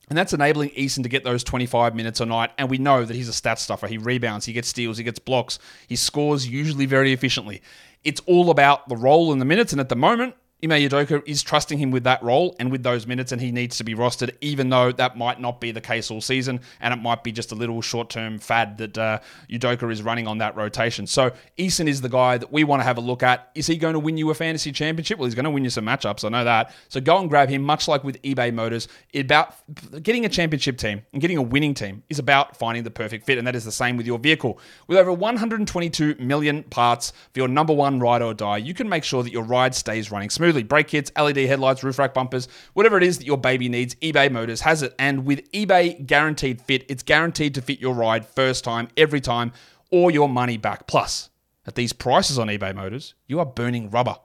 And 0.08 0.18
that's 0.18 0.34
enabling 0.34 0.70
Eason 0.70 1.02
to 1.02 1.08
get 1.08 1.24
those 1.24 1.42
25 1.42 1.94
minutes 1.94 2.20
a 2.20 2.26
night. 2.26 2.50
And 2.58 2.68
we 2.68 2.76
know 2.76 3.04
that 3.04 3.16
he's 3.16 3.28
a 3.28 3.32
stat 3.32 3.58
stuffer. 3.58 3.86
He 3.86 3.96
rebounds, 3.96 4.44
he 4.44 4.52
gets 4.52 4.68
steals, 4.68 4.98
he 4.98 5.04
gets 5.04 5.18
blocks, 5.18 5.58
he 5.86 5.96
scores 5.96 6.46
usually 6.46 6.84
very 6.84 7.12
efficiently. 7.12 7.62
It's 8.02 8.20
all 8.26 8.50
about 8.50 8.88
the 8.88 8.96
role 8.96 9.32
in 9.32 9.38
the 9.38 9.46
minutes. 9.46 9.72
And 9.72 9.80
at 9.80 9.88
the 9.88 9.96
moment, 9.96 10.34
Ime 10.64 10.88
Udoka 10.88 11.22
is 11.26 11.42
trusting 11.42 11.76
him 11.76 11.90
with 11.90 12.04
that 12.04 12.22
role 12.22 12.56
and 12.58 12.72
with 12.72 12.82
those 12.82 13.06
minutes, 13.06 13.32
and 13.32 13.40
he 13.40 13.52
needs 13.52 13.76
to 13.76 13.84
be 13.84 13.94
rostered, 13.94 14.34
even 14.40 14.70
though 14.70 14.92
that 14.92 15.18
might 15.18 15.38
not 15.38 15.60
be 15.60 15.72
the 15.72 15.80
case 15.80 16.10
all 16.10 16.22
season, 16.22 16.58
and 16.80 16.94
it 16.94 16.96
might 16.96 17.22
be 17.22 17.32
just 17.32 17.52
a 17.52 17.54
little 17.54 17.82
short-term 17.82 18.38
fad 18.38 18.78
that 18.78 18.96
uh, 18.96 19.18
Udoka 19.50 19.92
is 19.92 20.02
running 20.02 20.26
on 20.26 20.38
that 20.38 20.56
rotation. 20.56 21.06
So 21.06 21.32
Eason 21.58 21.86
is 21.86 22.00
the 22.00 22.08
guy 22.08 22.38
that 22.38 22.50
we 22.50 22.64
want 22.64 22.80
to 22.80 22.84
have 22.84 22.96
a 22.96 23.02
look 23.02 23.22
at. 23.22 23.50
Is 23.54 23.66
he 23.66 23.76
going 23.76 23.92
to 23.92 23.98
win 23.98 24.16
you 24.16 24.30
a 24.30 24.34
fantasy 24.34 24.72
championship? 24.72 25.18
Well, 25.18 25.26
he's 25.26 25.34
going 25.34 25.44
to 25.44 25.50
win 25.50 25.64
you 25.64 25.70
some 25.70 25.84
matchups. 25.84 26.24
I 26.24 26.30
know 26.30 26.44
that. 26.44 26.74
So 26.88 26.98
go 26.98 27.18
and 27.18 27.28
grab 27.28 27.50
him. 27.50 27.60
Much 27.62 27.86
like 27.86 28.02
with 28.02 28.20
eBay 28.22 28.52
Motors, 28.52 28.88
about 29.14 29.54
getting 30.02 30.24
a 30.24 30.30
championship 30.30 30.78
team 30.78 31.02
and 31.12 31.20
getting 31.20 31.36
a 31.36 31.42
winning 31.42 31.74
team 31.74 32.02
is 32.08 32.18
about 32.18 32.56
finding 32.56 32.84
the 32.84 32.90
perfect 32.90 33.26
fit, 33.26 33.36
and 33.36 33.46
that 33.46 33.54
is 33.54 33.64
the 33.64 33.72
same 33.72 33.98
with 33.98 34.06
your 34.06 34.18
vehicle. 34.18 34.58
With 34.86 34.96
over 34.96 35.12
122 35.12 36.16
million 36.18 36.62
parts 36.64 37.12
for 37.32 37.40
your 37.40 37.48
number 37.48 37.74
one 37.74 38.00
ride 38.00 38.22
or 38.22 38.32
die, 38.32 38.56
you 38.56 38.72
can 38.72 38.88
make 38.88 39.04
sure 39.04 39.22
that 39.22 39.32
your 39.32 39.44
ride 39.44 39.74
stays 39.74 40.10
running 40.10 40.30
smoothly 40.30 40.53
Brake 40.62 40.88
kits, 40.88 41.10
LED 41.18 41.38
headlights, 41.38 41.82
roof 41.82 41.98
rack 41.98 42.14
bumpers, 42.14 42.48
whatever 42.74 42.96
it 42.96 43.02
is 43.02 43.18
that 43.18 43.26
your 43.26 43.38
baby 43.38 43.68
needs, 43.68 43.94
eBay 43.96 44.30
Motors 44.30 44.60
has 44.60 44.82
it. 44.82 44.94
And 44.98 45.26
with 45.26 45.50
eBay 45.52 46.06
Guaranteed 46.06 46.60
Fit, 46.60 46.84
it's 46.88 47.02
guaranteed 47.02 47.54
to 47.54 47.62
fit 47.62 47.80
your 47.80 47.94
ride 47.94 48.24
first 48.24 48.64
time, 48.64 48.88
every 48.96 49.20
time, 49.20 49.52
or 49.90 50.10
your 50.10 50.28
money 50.28 50.56
back. 50.56 50.86
Plus, 50.86 51.30
at 51.66 51.74
these 51.74 51.92
prices 51.92 52.38
on 52.38 52.48
eBay 52.48 52.74
Motors, 52.74 53.14
you 53.26 53.40
are 53.40 53.46
burning 53.46 53.90
rubber, 53.90 54.16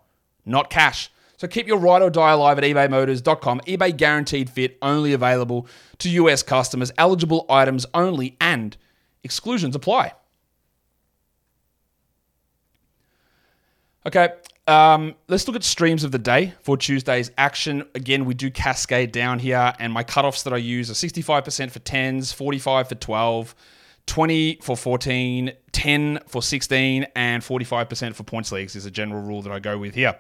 not 0.45 0.69
cash. 0.69 1.09
So 1.37 1.47
keep 1.47 1.67
your 1.67 1.77
ride 1.77 2.01
or 2.01 2.09
die 2.09 2.31
alive 2.31 2.57
at 2.57 2.65
ebaymotors.com. 2.65 3.61
eBay 3.61 3.95
Guaranteed 3.95 4.49
Fit 4.49 4.77
only 4.81 5.13
available 5.13 5.67
to 5.99 6.09
US 6.09 6.43
customers, 6.43 6.91
eligible 6.97 7.45
items 7.49 7.85
only, 7.93 8.35
and 8.41 8.75
exclusions 9.23 9.75
apply. 9.75 10.13
Okay, 14.05 14.29
um, 14.69 15.15
let's 15.27 15.47
look 15.47 15.55
at 15.55 15.63
streams 15.63 16.03
of 16.03 16.11
the 16.11 16.19
day 16.19 16.53
for 16.61 16.77
Tuesday's 16.77 17.31
action. 17.39 17.83
Again, 17.95 18.25
we 18.25 18.35
do 18.35 18.51
cascade 18.51 19.11
down 19.11 19.39
here, 19.39 19.73
and 19.79 19.91
my 19.91 20.03
cutoffs 20.03 20.43
that 20.43 20.53
I 20.53 20.57
use 20.57 20.91
are 20.91 20.93
65% 20.93 21.71
for 21.71 21.79
10s, 21.79 22.31
45 22.31 22.89
for 22.89 22.95
12, 22.95 23.55
20 24.05 24.59
for 24.61 24.77
14, 24.77 25.51
10 25.71 26.19
for 26.27 26.43
16, 26.43 27.07
and 27.15 27.41
45% 27.41 28.13
for 28.13 28.23
points 28.23 28.51
leagues 28.51 28.75
is 28.75 28.85
a 28.85 28.91
general 28.91 29.23
rule 29.23 29.41
that 29.41 29.51
I 29.51 29.57
go 29.57 29.77
with 29.77 29.95
here. 29.95 30.15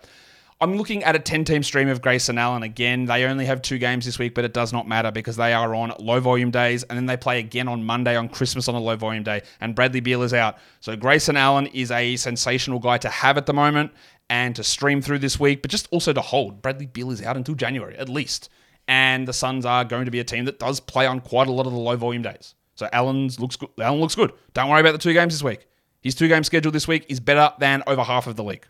I'm 0.61 0.75
looking 0.75 1.05
at 1.05 1.15
a 1.15 1.19
10 1.19 1.45
team 1.45 1.63
stream 1.63 1.87
of 1.87 2.01
Grayson 2.01 2.37
Allen 2.37 2.63
again. 2.63 3.05
They 3.05 3.23
only 3.23 3.45
have 3.45 3.61
two 3.61 3.77
games 3.77 4.03
this 4.03 4.19
week, 4.19 4.35
but 4.35 4.43
it 4.43 4.53
does 4.53 4.73
not 4.73 4.89
matter 4.89 5.09
because 5.09 5.37
they 5.37 5.53
are 5.53 5.73
on 5.73 5.93
low 5.99 6.19
volume 6.19 6.51
days 6.51 6.83
and 6.83 6.97
then 6.97 7.05
they 7.05 7.15
play 7.15 7.39
again 7.39 7.69
on 7.69 7.85
Monday 7.85 8.17
on 8.17 8.27
Christmas 8.27 8.67
on 8.67 8.75
a 8.75 8.79
low 8.79 8.97
volume 8.97 9.23
day. 9.23 9.41
And 9.61 9.73
Bradley 9.73 10.01
Beal 10.01 10.21
is 10.21 10.33
out. 10.33 10.57
So 10.81 10.97
Grayson 10.97 11.37
Allen 11.37 11.67
is 11.67 11.91
a 11.91 12.17
sensational 12.17 12.79
guy 12.79 12.97
to 12.97 13.07
have 13.07 13.37
at 13.37 13.45
the 13.45 13.53
moment 13.53 13.93
and 14.29 14.53
to 14.57 14.63
stream 14.65 15.01
through 15.01 15.19
this 15.19 15.39
week, 15.39 15.61
but 15.61 15.71
just 15.71 15.87
also 15.91 16.11
to 16.11 16.19
hold. 16.19 16.61
Bradley 16.61 16.87
Beal 16.87 17.09
is 17.11 17.21
out 17.21 17.37
until 17.37 17.55
January 17.55 17.95
at 17.95 18.09
least. 18.09 18.49
And 18.85 19.25
the 19.29 19.33
Suns 19.33 19.65
are 19.65 19.85
going 19.85 20.05
to 20.05 20.11
be 20.11 20.19
a 20.19 20.25
team 20.25 20.43
that 20.43 20.59
does 20.59 20.81
play 20.81 21.05
on 21.05 21.21
quite 21.21 21.47
a 21.47 21.53
lot 21.53 21.67
of 21.67 21.71
the 21.71 21.79
low 21.79 21.95
volume 21.95 22.23
days. 22.23 22.55
So 22.75 22.89
Allen's 22.91 23.39
looks 23.39 23.55
good. 23.55 23.69
Allen 23.79 24.01
looks 24.01 24.15
good. 24.15 24.33
Don't 24.53 24.69
worry 24.69 24.81
about 24.81 24.91
the 24.91 24.97
two 24.97 25.13
games 25.13 25.33
this 25.33 25.43
week. 25.43 25.67
His 26.01 26.15
two 26.15 26.27
game 26.27 26.43
schedule 26.43 26.73
this 26.73 26.87
week 26.87 27.05
is 27.07 27.21
better 27.21 27.53
than 27.59 27.81
over 27.87 28.03
half 28.03 28.27
of 28.27 28.35
the 28.35 28.43
league. 28.43 28.65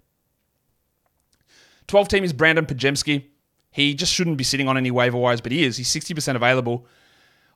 12 1.90 2.08
team 2.08 2.24
is 2.24 2.34
Brandin 2.34 2.68
Podziemski. 2.68 3.26
He 3.72 3.94
just 3.94 4.14
shouldn't 4.14 4.38
be 4.38 4.44
sitting 4.44 4.68
on 4.68 4.78
any 4.78 4.92
waiver 4.92 5.18
wires, 5.18 5.42
but 5.42 5.52
he 5.52 5.64
is. 5.64 5.76
He's 5.76 5.90
60% 5.90 6.36
available. 6.36 6.86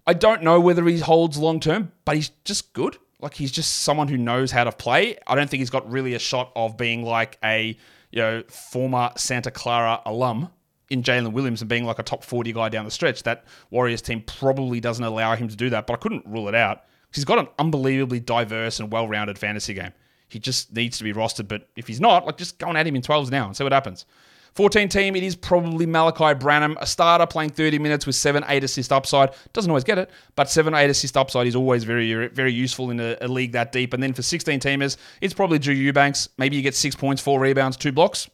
I 0.06 0.14
don't 0.14 0.44
know 0.44 0.60
whether 0.60 0.84
he 0.86 1.00
holds 1.00 1.38
long 1.38 1.60
term, 1.60 1.92
but 2.04 2.16
he's 2.16 2.32
just 2.44 2.74
good. 2.74 2.98
Like 3.22 3.36
he's 3.36 3.52
just 3.52 3.84
someone 3.84 4.10
who 4.10 4.18
knows 4.18 4.52
how 4.52 4.66
to 4.66 4.72
play. 4.72 5.18
I 5.28 5.36
don't 5.36 5.50
think 5.50 5.62
he's 5.62 5.70
got 5.70 5.90
really 5.90 6.14
a 6.14 6.20
shot 6.20 6.52
of 6.56 6.78
being 6.78 7.04
like 7.04 7.38
a 7.44 7.78
you 8.12 8.22
know 8.22 8.44
former 8.50 9.12
Santa 9.16 9.50
Clara 9.50 10.02
alum 10.06 10.50
in 10.90 11.04
Jalen 11.04 11.32
Williams 11.32 11.62
and 11.62 11.70
being 11.70 11.86
like 11.86 12.00
a 12.00 12.04
top 12.04 12.24
40 12.24 12.52
guy 12.52 12.70
down 12.70 12.86
the 12.86 12.92
stretch. 12.92 13.24
That 13.24 13.46
Warriors 13.70 14.02
team 14.02 14.22
probably 14.22 14.82
doesn't 14.82 15.04
allow 15.04 15.36
him 15.36 15.48
to 15.48 15.56
do 15.56 15.70
that, 15.70 15.88
but 15.88 15.94
I 15.94 15.98
couldn't 15.98 16.26
rule 16.26 16.50
it 16.50 16.56
out. 16.56 16.84
He's 17.14 17.24
got 17.24 17.40
an 17.40 17.48
unbelievably 17.60 18.22
diverse 18.22 18.80
and 18.80 18.92
well-rounded 18.92 19.38
fantasy 19.38 19.76
game. 19.76 19.94
He 20.34 20.40
just 20.40 20.74
needs 20.76 20.98
to 20.98 21.04
be 21.04 21.14
rostered. 21.14 21.48
But 21.48 21.68
if 21.76 21.88
he's 21.88 22.02
not, 22.02 22.26
like 22.26 22.38
just 22.38 22.58
go 22.58 22.68
and 22.68 22.78
add 22.78 22.88
him 22.88 22.96
in 22.96 23.02
12s 23.02 23.32
now 23.32 23.46
and 23.46 23.56
see 23.56 23.64
what 23.64 23.72
happens. 23.72 24.06
14 24.54 24.88
team, 24.88 25.16
it 25.16 25.24
is 25.24 25.36
probably 25.36 25.88
Malachi 25.88 26.38
Branham, 26.38 26.78
a 26.80 26.86
starter 26.86 27.26
playing 27.26 27.50
30 27.50 27.80
minutes 27.80 28.06
with 28.06 28.16
7 28.16 28.44
8 28.48 28.64
assist 28.64 28.92
upside. 28.92 29.32
Doesn't 29.52 29.72
always 29.72 29.84
get 29.84 29.98
it, 29.98 30.12
but 30.36 30.50
7 30.50 30.74
8 30.74 30.90
assist 30.90 31.18
upside 31.18 31.48
is 31.48 31.56
always 31.56 31.84
very, 31.84 32.28
very 32.28 32.54
useful 32.54 32.92
in 32.92 33.00
a, 33.00 33.18
a 33.22 33.28
league 33.28 33.54
that 33.54 33.72
deep. 33.72 33.94
And 33.94 34.04
then 34.04 34.14
for 34.14 34.22
16 34.22 34.60
teamers, 34.60 34.98
it's 35.22 35.34
probably 35.34 35.58
Drew 35.58 35.74
Eubanks. 35.74 36.30
Maybe 36.38 36.56
you 36.56 36.62
get 36.62 36.76
6 36.76 36.96
points, 36.96 37.22
4 37.22 37.40
rebounds, 37.40 37.78
2 37.78 37.92
blocks. 37.92 38.30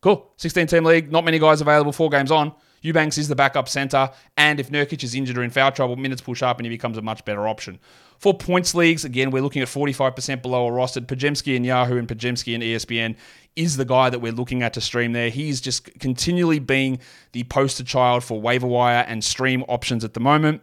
Cool. 0.00 0.28
16 0.38 0.66
team 0.66 0.84
league, 0.84 1.12
not 1.12 1.24
many 1.24 1.38
guys 1.38 1.60
available, 1.60 1.92
4 1.92 2.10
games 2.10 2.32
on. 2.32 2.52
Eubanks 2.82 3.16
is 3.18 3.28
the 3.28 3.34
backup 3.34 3.68
center, 3.68 4.10
and 4.36 4.60
if 4.60 4.70
Nurkic 4.70 5.02
is 5.02 5.14
injured 5.14 5.38
or 5.38 5.42
in 5.42 5.50
foul 5.50 5.72
trouble, 5.72 5.96
minutes 5.96 6.20
push 6.20 6.42
up 6.42 6.58
and 6.58 6.66
he 6.66 6.70
becomes 6.70 6.98
a 6.98 7.02
much 7.02 7.24
better 7.24 7.48
option. 7.48 7.78
For 8.18 8.32
points 8.32 8.74
leagues, 8.74 9.04
again, 9.04 9.30
we're 9.30 9.42
looking 9.42 9.62
at 9.62 9.68
45% 9.68 10.42
below 10.42 10.68
a 10.68 10.70
rostered. 10.70 11.06
Podziemski 11.06 11.56
and 11.56 11.66
Yahoo 11.66 11.96
and 11.96 12.06
Podziemski 12.06 12.54
and 12.54 12.62
ESPN 12.62 13.16
is 13.56 13.76
the 13.76 13.84
guy 13.84 14.10
that 14.10 14.20
we're 14.20 14.32
looking 14.32 14.62
at 14.62 14.74
to 14.74 14.80
stream 14.80 15.12
there. 15.12 15.28
He's 15.28 15.60
just 15.60 15.98
continually 15.98 16.58
being 16.58 17.00
the 17.32 17.44
poster 17.44 17.82
child 17.82 18.22
for 18.22 18.40
waiver 18.40 18.66
wire 18.66 19.04
and 19.08 19.24
stream 19.24 19.64
options 19.68 20.04
at 20.04 20.14
the 20.14 20.20
moment 20.20 20.62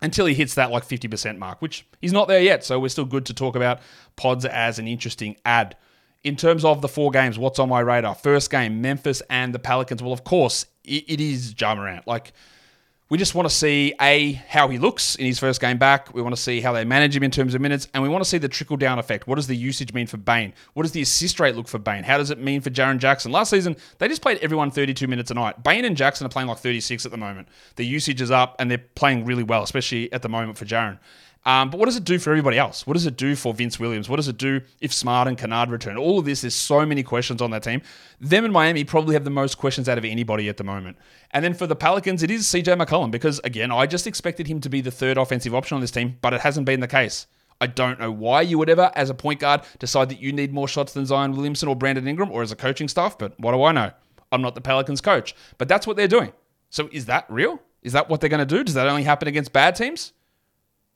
until 0.00 0.26
he 0.26 0.34
hits 0.34 0.54
that 0.54 0.70
like 0.70 0.86
50% 0.86 1.38
mark, 1.38 1.62
which 1.62 1.86
he's 2.00 2.12
not 2.12 2.28
there 2.28 2.40
yet. 2.40 2.64
So 2.64 2.80
we're 2.80 2.88
still 2.88 3.04
good 3.04 3.26
to 3.26 3.34
talk 3.34 3.54
about 3.54 3.80
pods 4.16 4.44
as 4.44 4.78
an 4.78 4.88
interesting 4.88 5.36
ad. 5.44 5.76
In 6.24 6.36
terms 6.36 6.64
of 6.64 6.82
the 6.82 6.88
four 6.88 7.10
games, 7.10 7.38
what's 7.38 7.58
on 7.58 7.68
my 7.68 7.80
radar? 7.80 8.14
First 8.14 8.50
game, 8.50 8.80
Memphis 8.80 9.22
and 9.30 9.54
the 9.54 9.58
Pelicans. 9.58 10.02
Well, 10.02 10.12
of 10.12 10.24
course, 10.24 10.66
it, 10.84 11.04
it 11.08 11.20
is 11.20 11.54
Ja 11.58 11.74
Morant. 11.74 12.06
Like, 12.06 12.32
We 13.08 13.18
just 13.18 13.34
want 13.34 13.46
to 13.46 13.54
see 13.54 13.92
A, 14.00 14.32
how 14.48 14.68
he 14.68 14.78
looks 14.78 15.16
in 15.16 15.26
his 15.26 15.38
first 15.38 15.60
game 15.60 15.76
back. 15.76 16.14
We 16.14 16.22
want 16.22 16.34
to 16.34 16.40
see 16.40 16.62
how 16.62 16.72
they 16.72 16.86
manage 16.86 17.14
him 17.14 17.22
in 17.22 17.30
terms 17.30 17.54
of 17.54 17.60
minutes. 17.60 17.86
And 17.92 18.02
we 18.02 18.08
want 18.08 18.24
to 18.24 18.30
see 18.30 18.38
the 18.38 18.48
trickle 18.48 18.78
down 18.78 18.98
effect. 18.98 19.26
What 19.26 19.34
does 19.34 19.46
the 19.48 19.54
usage 19.54 19.92
mean 19.92 20.06
for 20.06 20.16
Bane? 20.16 20.54
What 20.72 20.84
does 20.84 20.92
the 20.92 21.02
assist 21.02 21.38
rate 21.38 21.54
look 21.54 21.68
for 21.68 21.78
Bane? 21.78 22.04
How 22.04 22.16
does 22.16 22.30
it 22.30 22.38
mean 22.38 22.62
for 22.62 22.70
Jaren 22.70 22.96
Jackson? 22.96 23.30
Last 23.30 23.50
season, 23.50 23.76
they 23.98 24.08
just 24.08 24.22
played 24.22 24.38
everyone 24.38 24.70
32 24.70 25.06
minutes 25.06 25.30
a 25.30 25.34
night. 25.34 25.62
Bane 25.62 25.84
and 25.84 25.94
Jackson 25.94 26.24
are 26.26 26.30
playing 26.30 26.48
like 26.48 26.58
36 26.58 27.04
at 27.04 27.10
the 27.10 27.18
moment. 27.18 27.48
The 27.76 27.84
usage 27.84 28.22
is 28.22 28.30
up 28.30 28.56
and 28.58 28.70
they're 28.70 28.78
playing 28.78 29.26
really 29.26 29.42
well, 29.42 29.62
especially 29.62 30.10
at 30.10 30.22
the 30.22 30.30
moment 30.30 30.56
for 30.56 30.64
Jaren. 30.64 30.98
Um, 31.44 31.70
but 31.70 31.78
what 31.78 31.86
does 31.86 31.96
it 31.96 32.04
do 32.04 32.18
for 32.18 32.30
everybody 32.30 32.56
else? 32.56 32.86
What 32.86 32.94
does 32.94 33.06
it 33.06 33.16
do 33.16 33.34
for 33.34 33.52
Vince 33.52 33.80
Williams? 33.80 34.08
What 34.08 34.16
does 34.16 34.28
it 34.28 34.38
do 34.38 34.60
if 34.80 34.92
Smart 34.92 35.26
and 35.26 35.36
Kennard 35.36 35.70
return? 35.70 35.96
All 35.96 36.18
of 36.20 36.24
this, 36.24 36.42
there's 36.42 36.54
so 36.54 36.86
many 36.86 37.02
questions 37.02 37.42
on 37.42 37.50
that 37.50 37.64
team. 37.64 37.82
Them 38.20 38.44
and 38.44 38.52
Miami 38.52 38.84
probably 38.84 39.14
have 39.14 39.24
the 39.24 39.30
most 39.30 39.58
questions 39.58 39.88
out 39.88 39.98
of 39.98 40.04
anybody 40.04 40.48
at 40.48 40.56
the 40.56 40.64
moment. 40.64 40.96
And 41.32 41.44
then 41.44 41.54
for 41.54 41.66
the 41.66 41.74
Pelicans, 41.74 42.22
it 42.22 42.30
is 42.30 42.46
CJ 42.46 42.80
McCollum 42.80 43.10
because, 43.10 43.40
again, 43.42 43.72
I 43.72 43.86
just 43.86 44.06
expected 44.06 44.46
him 44.46 44.60
to 44.60 44.68
be 44.68 44.80
the 44.80 44.92
third 44.92 45.18
offensive 45.18 45.54
option 45.54 45.74
on 45.74 45.80
this 45.80 45.90
team, 45.90 46.16
but 46.20 46.32
it 46.32 46.42
hasn't 46.42 46.66
been 46.66 46.80
the 46.80 46.88
case. 46.88 47.26
I 47.60 47.66
don't 47.66 47.98
know 47.98 48.10
why 48.10 48.42
you 48.42 48.58
would 48.58 48.70
ever, 48.70 48.92
as 48.94 49.10
a 49.10 49.14
point 49.14 49.40
guard, 49.40 49.62
decide 49.78 50.08
that 50.10 50.20
you 50.20 50.32
need 50.32 50.52
more 50.52 50.68
shots 50.68 50.92
than 50.92 51.06
Zion 51.06 51.32
Williamson 51.32 51.68
or 51.68 51.76
Brandon 51.76 52.06
Ingram 52.06 52.30
or 52.30 52.42
as 52.42 52.52
a 52.52 52.56
coaching 52.56 52.88
staff, 52.88 53.18
but 53.18 53.38
what 53.38 53.52
do 53.52 53.62
I 53.62 53.72
know? 53.72 53.90
I'm 54.30 54.42
not 54.42 54.54
the 54.54 54.60
Pelicans 54.60 55.00
coach. 55.00 55.34
But 55.58 55.68
that's 55.68 55.86
what 55.86 55.96
they're 55.96 56.08
doing. 56.08 56.32
So 56.70 56.88
is 56.90 57.06
that 57.06 57.26
real? 57.28 57.60
Is 57.82 57.92
that 57.92 58.08
what 58.08 58.20
they're 58.20 58.30
going 58.30 58.46
to 58.46 58.46
do? 58.46 58.64
Does 58.64 58.74
that 58.74 58.86
only 58.86 59.02
happen 59.02 59.28
against 59.28 59.52
bad 59.52 59.76
teams? 59.76 60.12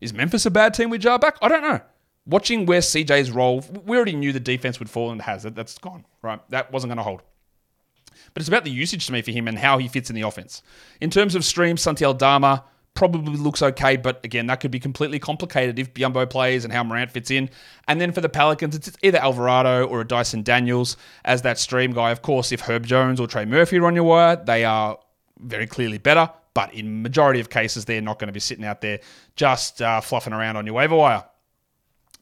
Is 0.00 0.12
Memphis 0.12 0.46
a 0.46 0.50
bad 0.50 0.74
team 0.74 0.90
with 0.90 1.02
Ja 1.02 1.18
back? 1.18 1.36
I 1.40 1.48
don't 1.48 1.62
know. 1.62 1.80
Watching 2.26 2.66
where 2.66 2.80
CJ's 2.80 3.30
role, 3.30 3.64
we 3.84 3.96
already 3.96 4.14
knew 4.14 4.32
the 4.32 4.40
defense 4.40 4.78
would 4.78 4.90
fall 4.90 5.10
and 5.10 5.20
it 5.20 5.24
has. 5.24 5.44
That's 5.44 5.78
gone, 5.78 6.04
right? 6.22 6.40
That 6.50 6.72
wasn't 6.72 6.90
going 6.90 6.98
to 6.98 7.04
hold. 7.04 7.22
But 8.34 8.42
it's 8.42 8.48
about 8.48 8.64
the 8.64 8.70
usage 8.70 9.06
to 9.06 9.12
me 9.12 9.22
for 9.22 9.30
him 9.30 9.48
and 9.48 9.58
how 9.58 9.78
he 9.78 9.88
fits 9.88 10.10
in 10.10 10.16
the 10.16 10.22
offense. 10.22 10.62
In 11.00 11.08
terms 11.08 11.34
of 11.34 11.44
streams, 11.44 11.80
Santi 11.80 12.04
Aldama 12.04 12.64
probably 12.94 13.36
looks 13.36 13.62
okay, 13.62 13.96
but 13.96 14.24
again, 14.24 14.46
that 14.46 14.60
could 14.60 14.70
be 14.70 14.80
completely 14.80 15.18
complicated 15.18 15.78
if 15.78 15.94
Biyombo 15.94 16.28
plays 16.28 16.64
and 16.64 16.72
how 16.72 16.82
Morant 16.82 17.10
fits 17.10 17.30
in. 17.30 17.48
And 17.86 18.00
then 18.00 18.10
for 18.10 18.20
the 18.20 18.28
Pelicans, 18.28 18.74
it's 18.74 18.90
either 19.02 19.18
Alvarado 19.18 19.86
or 19.86 20.00
a 20.00 20.06
Dyson 20.06 20.42
Daniels 20.42 20.96
as 21.24 21.42
that 21.42 21.58
stream 21.58 21.92
guy. 21.92 22.10
Of 22.10 22.22
course, 22.22 22.50
if 22.52 22.62
Herb 22.62 22.86
Jones 22.86 23.20
or 23.20 23.26
Trey 23.26 23.44
Murphy 23.44 23.78
are 23.78 23.86
on 23.86 23.94
your 23.94 24.04
wire, 24.04 24.36
they 24.36 24.64
are 24.64 24.98
very 25.38 25.66
clearly 25.66 25.98
better. 25.98 26.30
But 26.56 26.72
in 26.72 27.02
majority 27.02 27.38
of 27.38 27.50
cases, 27.50 27.84
they're 27.84 28.00
not 28.00 28.18
going 28.18 28.28
to 28.28 28.32
be 28.32 28.40
sitting 28.40 28.64
out 28.64 28.80
there 28.80 29.00
just 29.36 29.82
uh, 29.82 30.00
fluffing 30.00 30.32
around 30.32 30.56
on 30.56 30.64
your 30.64 30.74
waiver 30.74 30.96
wire. 30.96 31.22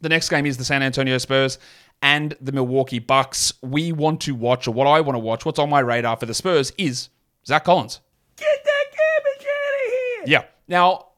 The 0.01 0.09
next 0.09 0.29
game 0.29 0.45
is 0.45 0.57
the 0.57 0.65
San 0.65 0.83
Antonio 0.83 1.19
Spurs 1.19 1.57
and 2.03 2.37
the 2.41 2.51
Milwaukee 2.51 2.99
Bucks. 2.99 3.53
We 3.63 3.93
want 3.93 4.23
to 4.23 4.35
watch, 4.35 4.67
or 4.67 4.73
what 4.75 4.89
I 4.89 5.01
want 5.03 5.15
to 5.15 5.21
watch, 5.21 5.47
what's 5.47 5.61
on 5.61 5.71
my 5.71 5.79
radar 5.79 6.17
for 6.17 6.27
the 6.27 6.35
Spurs 6.35 6.73
is 6.77 7.11
Zach 7.47 7.63
Collins. 7.63 8.01
Get 8.37 8.65
that 8.65 8.85
garbage 8.91 9.47
out 9.47 9.87
of 9.87 9.93
here! 9.93 10.25
Yeah. 10.27 10.45
Now, 10.67 11.11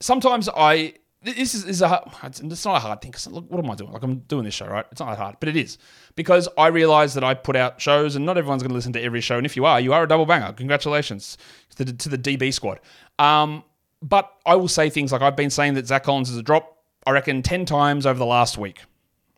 sometimes 0.00 0.48
I 0.48 0.94
this 1.34 1.54
is, 1.54 1.64
is 1.64 1.82
a 1.82 2.02
it's 2.22 2.64
not 2.64 2.76
a 2.76 2.80
hard 2.80 3.00
thing 3.00 3.10
because 3.10 3.26
look 3.26 3.50
what 3.50 3.64
am 3.64 3.70
I 3.70 3.74
doing? 3.74 3.92
Like 3.92 4.02
I'm 4.02 4.20
doing 4.20 4.44
this 4.44 4.54
show 4.54 4.66
right? 4.66 4.84
It's 4.90 5.00
not 5.00 5.10
that 5.10 5.18
hard 5.18 5.36
but 5.40 5.48
it 5.48 5.56
is. 5.56 5.78
Because 6.14 6.48
I 6.56 6.68
realize 6.68 7.14
that 7.14 7.24
I 7.24 7.34
put 7.34 7.56
out 7.56 7.80
shows 7.80 8.16
and 8.16 8.24
not 8.26 8.38
everyone's 8.38 8.62
going 8.62 8.70
to 8.70 8.74
listen 8.74 8.92
to 8.94 9.02
every 9.02 9.20
show 9.20 9.36
and 9.36 9.46
if 9.46 9.56
you 9.56 9.64
are 9.64 9.80
you 9.80 9.92
are 9.92 10.04
a 10.04 10.08
double 10.08 10.26
banger. 10.26 10.52
Congratulations 10.52 11.38
to 11.76 11.84
the, 11.84 11.92
to 11.92 12.08
the 12.08 12.18
DB 12.18 12.52
squad. 12.52 12.80
Um, 13.18 13.64
but 14.02 14.32
I 14.46 14.54
will 14.56 14.68
say 14.68 14.90
things 14.90 15.12
like 15.12 15.22
I've 15.22 15.36
been 15.36 15.50
saying 15.50 15.74
that 15.74 15.86
Zach 15.86 16.04
Collins 16.04 16.30
is 16.30 16.36
a 16.36 16.42
drop 16.42 16.78
I 17.06 17.12
reckon 17.12 17.42
10 17.42 17.64
times 17.64 18.04
over 18.06 18.18
the 18.18 18.26
last 18.26 18.58
week. 18.58 18.82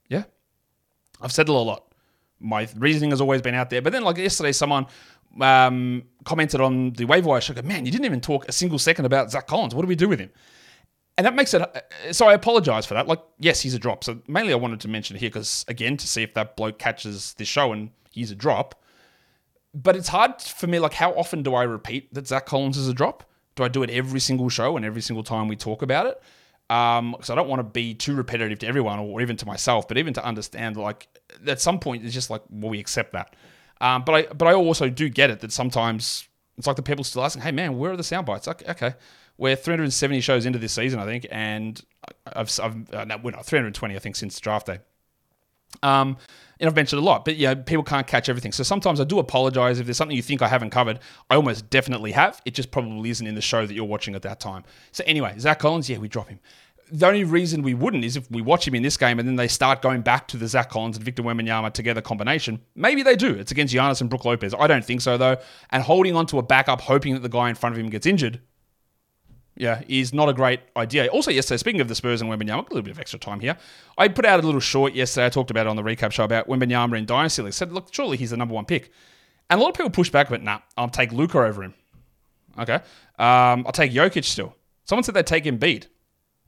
Yeah. 0.09 0.25
I've 1.21 1.33
said 1.33 1.49
it 1.49 1.53
a 1.53 1.53
lot. 1.53 1.87
My 2.41 2.69
reasoning 2.77 3.11
has 3.11 3.21
always 3.21 3.43
been 3.43 3.55
out 3.55 3.71
there 3.71 3.83
but 3.83 3.93
then 3.93 4.03
like 4.03 4.17
yesterday 4.19 4.53
someone 4.53 4.87
um, 5.41 6.05
commented 6.25 6.61
on 6.61 6.91
the 6.95 7.05
waiver 7.05 7.29
wire 7.29 7.41
show 7.41 7.55
man 7.63 7.87
you 7.87 7.93
didn't 7.93 8.05
even 8.05 8.21
talk 8.21 8.49
a 8.49 8.53
single 8.53 8.79
second 8.79 9.05
about 9.05 9.31
Zach 9.31 9.47
Collins. 9.47 9.75
What 9.75 9.83
do 9.83 9.89
we 9.89 9.97
do 9.97 10.09
with 10.09 10.19
him 10.19 10.31
and 11.21 11.27
that 11.27 11.35
makes 11.35 11.53
it 11.53 11.63
so 12.13 12.29
I 12.29 12.33
apologize 12.33 12.87
for 12.87 12.95
that. 12.95 13.07
Like, 13.07 13.21
yes, 13.39 13.61
he's 13.61 13.75
a 13.75 13.79
drop. 13.79 14.05
So 14.05 14.23
mainly 14.27 14.55
I 14.55 14.57
wanted 14.57 14.81
to 14.81 14.89
mention 14.89 15.17
it 15.17 15.21
here 15.21 15.29
because 15.29 15.67
again, 15.69 15.99
to 15.99 16.09
see 16.09 16.23
if 16.23 16.33
that 16.33 16.57
bloke 16.57 16.79
catches 16.79 17.35
this 17.35 17.47
show 17.47 17.75
and 17.75 17.91
he's 18.11 18.31
a 18.31 18.35
drop. 18.35 18.83
But 19.75 19.97
it's 19.97 20.09
hard 20.09 20.41
for 20.41 20.67
me. 20.67 20.79
Like, 20.79 20.95
how 20.95 21.13
often 21.13 21.43
do 21.43 21.55
I 21.55 21.65
repeat 21.65 22.15
that 22.15 22.27
Zach 22.27 22.47
Collins 22.47 22.79
is 22.79 22.89
a 22.89 22.95
drop? 22.95 23.29
Do 23.55 23.65
I 23.65 23.69
do 23.69 23.83
it 23.83 23.91
every 23.91 24.19
single 24.19 24.49
show 24.49 24.79
and 24.79 24.87
every 24.87 25.03
single 25.03 25.23
time 25.23 25.47
we 25.47 25.57
talk 25.57 25.83
about 25.83 26.07
it? 26.07 26.23
Um, 26.75 27.17
so 27.21 27.35
I 27.35 27.37
don't 27.37 27.51
want 27.51 27.61
to 27.61 27.65
be 27.65 27.93
too 27.93 28.15
repetitive 28.15 28.61
to 28.61 28.67
everyone 28.67 28.99
or 28.99 29.21
even 29.21 29.37
to 29.37 29.47
myself, 29.47 29.89
but 29.89 29.99
even 29.99 30.15
to 30.15 30.25
understand, 30.25 30.79
like, 30.79 31.07
at 31.47 31.61
some 31.61 31.81
point, 31.81 32.03
it's 32.03 32.15
just 32.15 32.31
like, 32.31 32.41
well, 32.49 32.71
we 32.71 32.81
accept 32.81 33.13
that. 33.13 33.37
Um, 33.83 34.05
but 34.07 34.15
I, 34.15 34.33
but 34.33 34.49
I 34.49 34.55
also 34.55 34.89
do 34.89 35.11
get 35.11 35.29
it 35.29 35.41
that 35.41 35.53
sometimes 35.53 36.29
it's 36.57 36.67
like 36.67 36.77
the 36.77 36.83
people 36.83 37.05
still 37.05 37.25
asking, 37.25 37.43
"Hey, 37.43 37.53
man, 37.53 37.77
where 37.79 37.93
are 37.93 37.97
the 37.97 38.05
sound 38.05 38.27
bites?" 38.27 38.47
Like, 38.47 38.67
okay, 38.69 38.95
we're 39.41 39.57
370 39.57 40.21
shows 40.21 40.45
into 40.45 40.59
this 40.59 40.75
season, 40.75 41.01
I 41.01 41.07
think, 41.07 41.27
and 41.31 41.83
I've, 42.27 42.51
I've 42.63 42.95
uh, 42.95 43.05
no, 43.07 43.17
we're 43.17 43.31
not 43.31 43.47
320, 43.47 43.97
I 43.97 43.99
think, 43.99 44.15
since 44.15 44.39
draft 44.39 44.67
day. 44.67 44.81
Um, 45.83 46.19
and 46.59 46.69
I've 46.69 46.77
mentioned 46.77 47.01
a 47.01 47.05
lot, 47.05 47.25
but 47.25 47.37
yeah, 47.37 47.55
people 47.55 47.83
can't 47.83 48.07
catch 48.07 48.29
everything. 48.29 48.53
So 48.53 48.63
sometimes 48.63 49.01
I 49.01 49.05
do 49.05 49.19
apologize 49.19 49.81
if 49.81 49.87
there's 49.87 49.97
something 49.97 50.15
you 50.15 50.23
think 50.23 50.43
I 50.43 50.49
haven't 50.49 50.71
covered. 50.71 50.99
I 51.31 51.37
almost 51.37 51.71
definitely 51.71 52.13
have. 52.13 52.43
It 52.45 52.53
just 52.53 52.71
probably 52.71 53.09
isn't 53.09 53.27
in 53.27 53.35
the 53.35 53.41
show 53.41 53.65
that 53.65 53.73
you're 53.73 53.87
watching 53.87 54.15
at 54.15 54.21
that 54.23 54.41
time. 54.41 54.65
So 54.93 55.03
anyway, 55.07 55.35
Zach 55.39 55.59
Collins, 55.59 55.89
yeah, 55.89 55.97
we 55.97 56.09
drop 56.09 56.29
him. 56.29 56.39
The 56.93 57.07
only 57.07 57.25
reason 57.25 57.63
we 57.63 57.73
wouldn't 57.73 58.05
is 58.05 58.17
if 58.17 58.31
we 58.31 58.43
watch 58.43 58.69
him 58.69 58.75
in 58.75 58.83
this 58.83 58.99
game 58.99 59.19
and 59.19 59.27
then 59.27 59.37
they 59.37 59.49
start 59.49 59.81
going 59.81 60.03
back 60.03 60.29
to 60.29 60.37
the 60.37 60.49
Zach 60.49 60.69
Collins 60.69 60.97
and 60.97 61.05
Victor 61.05 61.23
Wembanyama 61.23 61.73
together 61.73 62.03
combination. 62.03 62.61
Maybe 62.75 63.03
they 63.03 63.17
do. 63.17 63.33
It's 63.33 63.53
against 63.53 63.73
Giannis 63.73 64.03
and 64.03 64.11
Brook 64.11 64.27
Lopez. 64.27 64.55
I 64.59 64.67
don't 64.67 64.85
think 64.85 65.01
so 65.01 65.17
though. 65.17 65.39
And 65.71 65.83
holding 65.83 66.15
on 66.15 66.27
to 66.27 66.39
a 66.39 66.43
backup, 66.43 66.83
hoping 66.83 67.15
that 67.15 67.23
the 67.23 67.29
guy 67.31 67.49
in 67.49 67.55
front 67.55 67.75
of 67.75 67.79
him 67.79 67.89
gets 67.89 68.07
injured, 68.07 68.41
yeah, 69.61 69.83
is 69.89 70.15
not 70.15 70.31
a 70.31 70.33
great 70.33 70.61
idea. 70.75 71.09
Also, 71.09 71.31
yesterday, 71.31 71.59
speaking 71.59 71.81
of 71.83 71.89
the 71.89 71.95
Spurs 71.95 72.23
and 72.23 72.31
Wembanyama, 72.31 72.61
a 72.61 72.75
little 72.75 72.83
bit 72.83 72.93
of 72.93 72.99
extra 72.99 73.19
time 73.19 73.41
here. 73.41 73.59
I 73.99 74.09
put 74.09 74.25
out 74.25 74.43
a 74.43 74.47
little 74.47 74.61
short 74.61 74.95
yesterday. 74.95 75.27
I 75.27 75.29
talked 75.29 75.51
about 75.51 75.67
it 75.67 75.69
on 75.69 75.77
the 75.77 75.83
recap 75.83 76.13
show 76.13 76.25
about 76.25 76.49
Wembanyama 76.49 76.97
in 76.97 77.05
Dynasty 77.05 77.43
League. 77.43 77.53
Said, 77.53 77.71
look, 77.71 77.93
surely 77.93 78.17
he's 78.17 78.31
the 78.31 78.39
number 78.39 78.55
one 78.55 78.65
pick. 78.65 78.91
And 79.51 79.61
a 79.61 79.63
lot 79.63 79.69
of 79.69 79.77
people 79.77 79.91
pushed 79.91 80.13
back, 80.13 80.31
but 80.31 80.43
nah, 80.43 80.61
I'll 80.79 80.89
take 80.89 81.13
Luka 81.13 81.39
over 81.39 81.63
him. 81.63 81.75
Okay. 82.59 82.77
Um, 83.19 83.65
I'll 83.67 83.73
take 83.73 83.93
Jokic 83.93 84.25
still. 84.25 84.57
Someone 84.85 85.05
said 85.05 85.15
they'd 85.15 85.27
take 85.27 85.45
Embiid. 85.45 85.89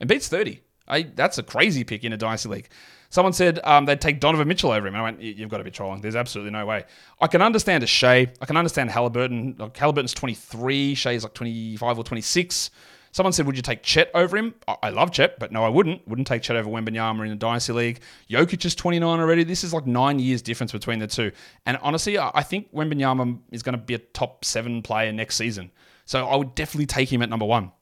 Embiid's 0.00 0.28
30. 0.28 0.62
I, 0.88 1.02
that's 1.02 1.36
a 1.36 1.42
crazy 1.42 1.84
pick 1.84 2.04
in 2.04 2.14
a 2.14 2.16
Dynasty 2.16 2.48
League. 2.48 2.68
Someone 3.10 3.34
said 3.34 3.60
um, 3.64 3.84
they'd 3.84 4.00
take 4.00 4.20
Donovan 4.20 4.48
Mitchell 4.48 4.70
over 4.70 4.86
him. 4.86 4.94
And 4.94 5.02
I 5.02 5.04
went, 5.04 5.20
you've 5.20 5.50
got 5.50 5.58
to 5.58 5.64
be 5.64 5.70
trolling. 5.70 6.00
There's 6.00 6.16
absolutely 6.16 6.50
no 6.50 6.64
way. 6.64 6.84
I 7.20 7.26
can 7.26 7.42
understand 7.42 7.84
a 7.84 7.86
Shai. 7.86 8.32
I 8.40 8.46
can 8.46 8.56
understand 8.56 8.90
Halliburton. 8.90 9.58
Halliburton's 9.76 10.14
23. 10.14 10.94
Shai's 10.94 11.22
like 11.22 11.34
25 11.34 11.98
or 11.98 12.04
26. 12.04 12.70
Someone 13.12 13.34
said, 13.34 13.44
would 13.44 13.56
you 13.56 13.62
take 13.62 13.82
Chet 13.82 14.10
over 14.14 14.38
him? 14.38 14.54
I 14.82 14.88
love 14.88 15.12
Chet, 15.12 15.38
but 15.38 15.52
no, 15.52 15.64
I 15.64 15.68
wouldn't. 15.68 16.08
Wouldn't 16.08 16.26
take 16.26 16.40
Chet 16.40 16.56
over 16.56 16.70
Wembanyama 16.70 17.22
in 17.24 17.28
the 17.28 17.36
Dynasty 17.36 17.74
League. 17.74 18.00
Jokic 18.30 18.64
is 18.64 18.74
29 18.74 19.20
already. 19.20 19.44
This 19.44 19.64
is 19.64 19.74
like 19.74 19.86
nine 19.86 20.18
years 20.18 20.40
difference 20.40 20.72
between 20.72 20.98
the 20.98 21.06
two. 21.06 21.30
And 21.66 21.78
honestly, 21.82 22.18
I 22.18 22.42
think 22.42 22.72
Wembanyama 22.72 23.38
is 23.50 23.62
going 23.62 23.74
to 23.74 23.78
be 23.82 23.92
a 23.92 23.98
top 23.98 24.46
seven 24.46 24.80
player 24.80 25.12
next 25.12 25.36
season. 25.36 25.70
So 26.06 26.26
I 26.26 26.36
would 26.36 26.54
definitely 26.54 26.86
take 26.86 27.12
him 27.12 27.20
at 27.20 27.28
number 27.28 27.44
one. 27.44 27.72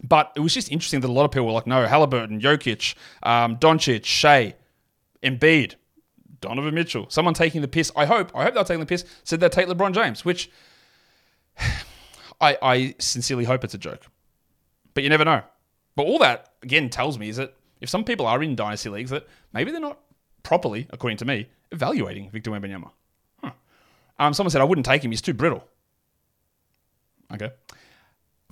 But 0.00 0.32
it 0.36 0.40
was 0.40 0.54
just 0.54 0.70
interesting 0.70 1.00
that 1.00 1.08
a 1.08 1.12
lot 1.12 1.24
of 1.24 1.32
people 1.32 1.46
were 1.46 1.52
like, 1.52 1.66
no, 1.66 1.84
Halliburton, 1.84 2.40
Jokic, 2.40 2.94
um, 3.24 3.56
Doncic, 3.56 4.04
Shai, 4.04 4.54
Embiid, 5.24 5.74
Donovan 6.40 6.74
Mitchell. 6.74 7.06
Someone 7.08 7.34
taking 7.34 7.62
the 7.62 7.68
piss. 7.68 7.90
I 7.96 8.06
hope. 8.06 8.30
I 8.32 8.44
hope 8.44 8.54
they're 8.54 8.62
taking 8.62 8.80
the 8.80 8.86
piss. 8.86 9.04
Said 9.24 9.40
they'd 9.40 9.50
take 9.50 9.66
LeBron 9.66 9.92
James, 9.92 10.24
which 10.24 10.50
I, 12.40 12.58
I 12.62 12.94
sincerely 13.00 13.44
hope 13.44 13.64
it's 13.64 13.74
a 13.74 13.78
joke 13.78 14.06
but 14.94 15.02
you 15.02 15.08
never 15.08 15.24
know. 15.24 15.42
But 15.96 16.04
all 16.04 16.18
that 16.18 16.52
again 16.62 16.88
tells 16.88 17.18
me 17.18 17.28
is 17.28 17.36
that 17.36 17.54
if 17.80 17.88
some 17.88 18.04
people 18.04 18.26
are 18.26 18.42
in 18.42 18.54
dynasty 18.54 18.88
leagues, 18.88 19.10
that 19.10 19.26
maybe 19.52 19.70
they're 19.70 19.80
not 19.80 19.98
properly, 20.42 20.86
according 20.90 21.18
to 21.18 21.24
me, 21.24 21.48
evaluating 21.70 22.30
Victor 22.30 22.50
Wembanyama. 22.50 22.90
Huh. 23.42 23.50
Um, 24.18 24.34
someone 24.34 24.50
said 24.50 24.60
I 24.60 24.64
wouldn't 24.64 24.86
take 24.86 25.04
him; 25.04 25.10
he's 25.10 25.22
too 25.22 25.34
brittle. 25.34 25.66
Okay. 27.32 27.50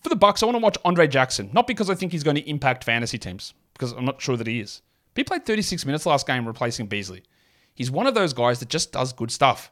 For 0.02 0.08
the 0.08 0.16
Bucks, 0.16 0.42
I 0.42 0.46
want 0.46 0.56
to 0.56 0.62
watch 0.62 0.78
Andre 0.84 1.06
Jackson, 1.06 1.50
not 1.52 1.66
because 1.66 1.90
I 1.90 1.94
think 1.94 2.12
he's 2.12 2.22
going 2.22 2.36
to 2.36 2.48
impact 2.48 2.84
fantasy 2.84 3.18
teams, 3.18 3.52
because 3.74 3.92
I'm 3.92 4.06
not 4.06 4.20
sure 4.20 4.36
that 4.36 4.46
he 4.46 4.60
is. 4.60 4.80
He 5.14 5.24
played 5.24 5.44
36 5.44 5.84
minutes 5.84 6.06
last 6.06 6.26
game, 6.26 6.46
replacing 6.46 6.86
Beasley. 6.86 7.22
He's 7.74 7.90
one 7.90 8.06
of 8.06 8.14
those 8.14 8.32
guys 8.32 8.60
that 8.60 8.68
just 8.68 8.92
does 8.92 9.12
good 9.12 9.30
stuff. 9.30 9.70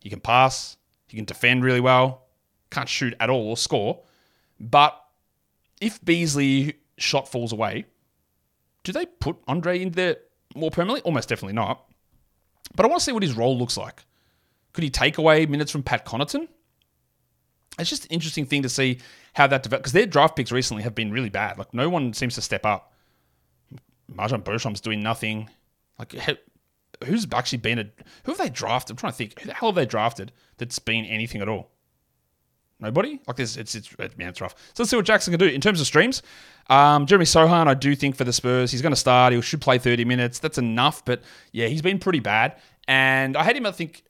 He 0.00 0.10
can 0.10 0.20
pass, 0.20 0.76
he 1.08 1.16
can 1.16 1.24
defend 1.24 1.64
really 1.64 1.80
well, 1.80 2.26
can't 2.70 2.88
shoot 2.88 3.14
at 3.20 3.30
all 3.30 3.48
or 3.48 3.56
score, 3.56 4.02
but 4.58 4.99
if 5.80 6.04
Beasley 6.04 6.74
shot 6.98 7.28
falls 7.28 7.52
away, 7.52 7.86
do 8.84 8.92
they 8.92 9.06
put 9.06 9.36
Andre 9.48 9.80
in 9.80 9.90
there 9.90 10.16
more 10.54 10.70
permanently? 10.70 11.02
Almost 11.02 11.28
definitely 11.28 11.54
not. 11.54 11.84
But 12.74 12.86
I 12.86 12.88
want 12.88 13.00
to 13.00 13.04
see 13.04 13.12
what 13.12 13.22
his 13.22 13.36
role 13.36 13.58
looks 13.58 13.76
like. 13.76 14.04
Could 14.72 14.84
he 14.84 14.90
take 14.90 15.18
away 15.18 15.46
minutes 15.46 15.72
from 15.72 15.82
Pat 15.82 16.04
Connaughton? 16.04 16.48
It's 17.78 17.90
just 17.90 18.04
an 18.04 18.10
interesting 18.10 18.46
thing 18.46 18.62
to 18.62 18.68
see 18.68 18.98
how 19.32 19.46
that 19.46 19.62
develops 19.62 19.82
because 19.82 19.92
their 19.92 20.06
draft 20.06 20.36
picks 20.36 20.52
recently 20.52 20.82
have 20.82 20.94
been 20.94 21.10
really 21.10 21.30
bad. 21.30 21.58
Like 21.58 21.72
no 21.72 21.88
one 21.88 22.12
seems 22.12 22.34
to 22.34 22.42
step 22.42 22.66
up. 22.66 22.92
MarJon 24.12 24.42
Beauchamp's 24.42 24.80
doing 24.80 25.02
nothing. 25.02 25.48
Like 25.98 26.14
who's 27.04 27.26
actually 27.32 27.58
been 27.58 27.78
a 27.78 27.84
who 28.24 28.32
have 28.32 28.38
they 28.38 28.50
drafted? 28.50 28.94
I'm 28.94 28.96
trying 28.98 29.12
to 29.12 29.18
think. 29.18 29.38
Who 29.40 29.46
the 29.46 29.54
hell 29.54 29.70
have 29.70 29.76
they 29.76 29.86
drafted 29.86 30.32
that's 30.58 30.78
been 30.78 31.04
anything 31.04 31.40
at 31.40 31.48
all? 31.48 31.70
Nobody? 32.80 33.20
Like 33.26 33.36
this, 33.36 33.56
it's, 33.56 33.74
it's, 33.74 33.96
man, 33.98 34.28
it's 34.28 34.40
rough. 34.40 34.54
So 34.74 34.82
let's 34.82 34.90
see 34.90 34.96
what 34.96 35.04
Jackson 35.04 35.32
can 35.32 35.38
do. 35.38 35.46
In 35.46 35.60
terms 35.60 35.80
of 35.80 35.86
streams, 35.86 36.22
um, 36.68 37.06
Jeremy 37.06 37.26
Sochan, 37.26 37.66
I 37.66 37.74
do 37.74 37.94
think 37.94 38.16
for 38.16 38.24
the 38.24 38.32
Spurs, 38.32 38.70
he's 38.70 38.82
going 38.82 38.92
to 38.92 39.00
start. 39.00 39.32
He 39.32 39.40
should 39.42 39.60
play 39.60 39.78
30 39.78 40.04
minutes. 40.04 40.38
That's 40.38 40.58
enough, 40.58 41.04
but 41.04 41.22
yeah, 41.52 41.66
he's 41.66 41.82
been 41.82 41.98
pretty 41.98 42.20
bad. 42.20 42.56
And 42.88 43.36
I 43.36 43.42
had 43.42 43.56
him, 43.56 43.66
I 43.66 43.72
think, 43.72 44.02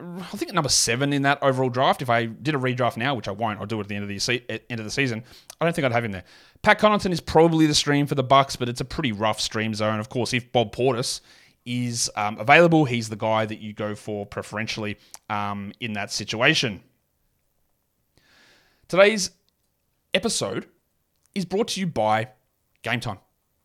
I 0.00 0.22
think 0.36 0.48
at 0.48 0.54
number 0.54 0.68
seven 0.68 1.12
in 1.12 1.22
that 1.22 1.42
overall 1.42 1.68
draft. 1.70 2.02
If 2.02 2.10
I 2.10 2.26
did 2.26 2.54
a 2.54 2.58
redraft 2.58 2.96
now, 2.96 3.14
which 3.14 3.28
I 3.28 3.32
won't, 3.32 3.60
I'll 3.60 3.66
do 3.66 3.78
it 3.78 3.82
at 3.82 3.88
the 3.88 3.94
end 3.94 4.02
of 4.02 4.08
the 4.08 4.18
se- 4.18 4.44
end 4.48 4.80
of 4.80 4.84
the 4.84 4.90
season. 4.90 5.22
I 5.60 5.64
don't 5.64 5.74
think 5.74 5.84
I'd 5.84 5.92
have 5.92 6.04
him 6.04 6.12
there. 6.12 6.24
Pat 6.62 6.80
Connaughton 6.80 7.12
is 7.12 7.20
probably 7.20 7.66
the 7.66 7.74
stream 7.74 8.06
for 8.06 8.14
the 8.14 8.22
Bucks, 8.22 8.56
but 8.56 8.68
it's 8.68 8.80
a 8.80 8.84
pretty 8.84 9.12
rough 9.12 9.40
stream 9.40 9.74
zone. 9.74 10.00
Of 10.00 10.08
course, 10.08 10.32
if 10.32 10.50
Bob 10.50 10.74
Portis 10.74 11.20
is 11.64 12.10
um, 12.16 12.38
available, 12.38 12.84
he's 12.84 13.08
the 13.08 13.16
guy 13.16 13.46
that 13.46 13.60
you 13.60 13.72
go 13.72 13.94
for 13.94 14.26
preferentially 14.26 14.98
um, 15.30 15.72
in 15.80 15.92
that 15.92 16.10
situation. 16.10 16.82
Today's 18.92 19.30
episode 20.12 20.66
is 21.34 21.46
brought 21.46 21.68
to 21.68 21.80
you 21.80 21.86
by 21.86 22.28
Game 22.82 23.00
Time, 23.00 23.20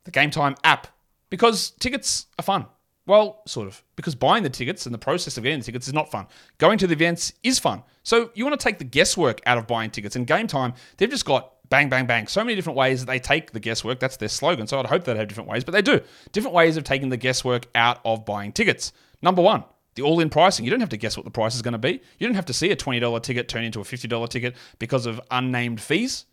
the 0.06 0.12
Game 0.12 0.32
Time 0.32 0.56
app, 0.64 0.88
because 1.30 1.72
tickets 1.72 2.28
are 2.40 2.44
fun. 2.44 2.66
Well, 3.06 3.42
sort 3.46 3.68
of, 3.68 3.84
because 3.98 4.16
buying 4.16 4.44
the 4.44 4.50
tickets 4.50 4.86
and 4.86 4.96
the 4.96 5.00
process 5.00 5.38
of 5.38 5.44
getting 5.44 5.60
the 5.60 5.66
tickets 5.66 5.86
is 5.86 5.94
not 5.94 6.10
fun. 6.10 6.28
Going 6.60 6.78
to 6.78 6.88
the 6.88 6.94
events 6.94 7.34
is 7.44 7.60
fun. 7.60 7.84
So 8.04 8.32
you 8.36 8.46
want 8.46 8.58
to 8.58 8.64
take 8.64 8.78
the 8.78 8.86
guesswork 8.86 9.42
out 9.46 9.58
of 9.58 9.68
buying 9.68 9.92
tickets. 9.92 10.16
And 10.16 10.26
Game 10.26 10.48
Time, 10.48 10.74
they've 10.96 11.10
just 11.10 11.26
got 11.26 11.56
bang, 11.68 11.90
bang, 11.90 12.06
bang. 12.06 12.28
So 12.28 12.42
many 12.42 12.56
different 12.56 12.78
ways 12.78 13.02
that 13.02 13.12
they 13.12 13.20
take 13.20 13.52
the 13.52 13.60
guesswork. 13.60 14.00
That's 14.00 14.16
their 14.16 14.30
slogan. 14.30 14.66
So 14.66 14.80
I'd 14.80 14.86
hope 14.86 15.04
they'd 15.04 15.18
have 15.18 15.28
different 15.28 15.50
ways, 15.50 15.66
but 15.66 15.74
they 15.74 15.82
do. 15.82 16.00
Different 16.32 16.56
ways 16.56 16.78
of 16.78 16.86
taking 16.86 17.10
the 17.10 17.18
guesswork 17.18 17.66
out 17.76 18.00
of 18.06 18.24
buying 18.24 18.54
tickets. 18.54 18.94
Number 19.22 19.42
one, 19.42 19.66
the 19.98 20.04
all 20.04 20.22
in 20.22 20.30
pricing. 20.30 20.64
You 20.64 20.72
don't 20.72 20.80
have 20.80 20.90
to 20.90 20.98
guess 20.98 21.18
what 21.18 21.26
the 21.26 21.32
price 21.32 21.56
is 21.56 21.62
going 21.62 21.74
to 21.74 21.78
be. 21.78 22.02
You 22.20 22.28
don't 22.28 22.36
have 22.36 22.46
to 22.46 22.54
see 22.54 22.72
a 22.72 22.76
$20 22.76 23.22
ticket 23.22 23.50
turn 23.50 23.66
into 23.66 23.82
a 23.82 23.84
$50 23.84 24.30
ticket 24.30 24.56
because 24.80 25.06
of 25.06 25.20
unnamed 25.30 25.82
fees. 25.82 26.26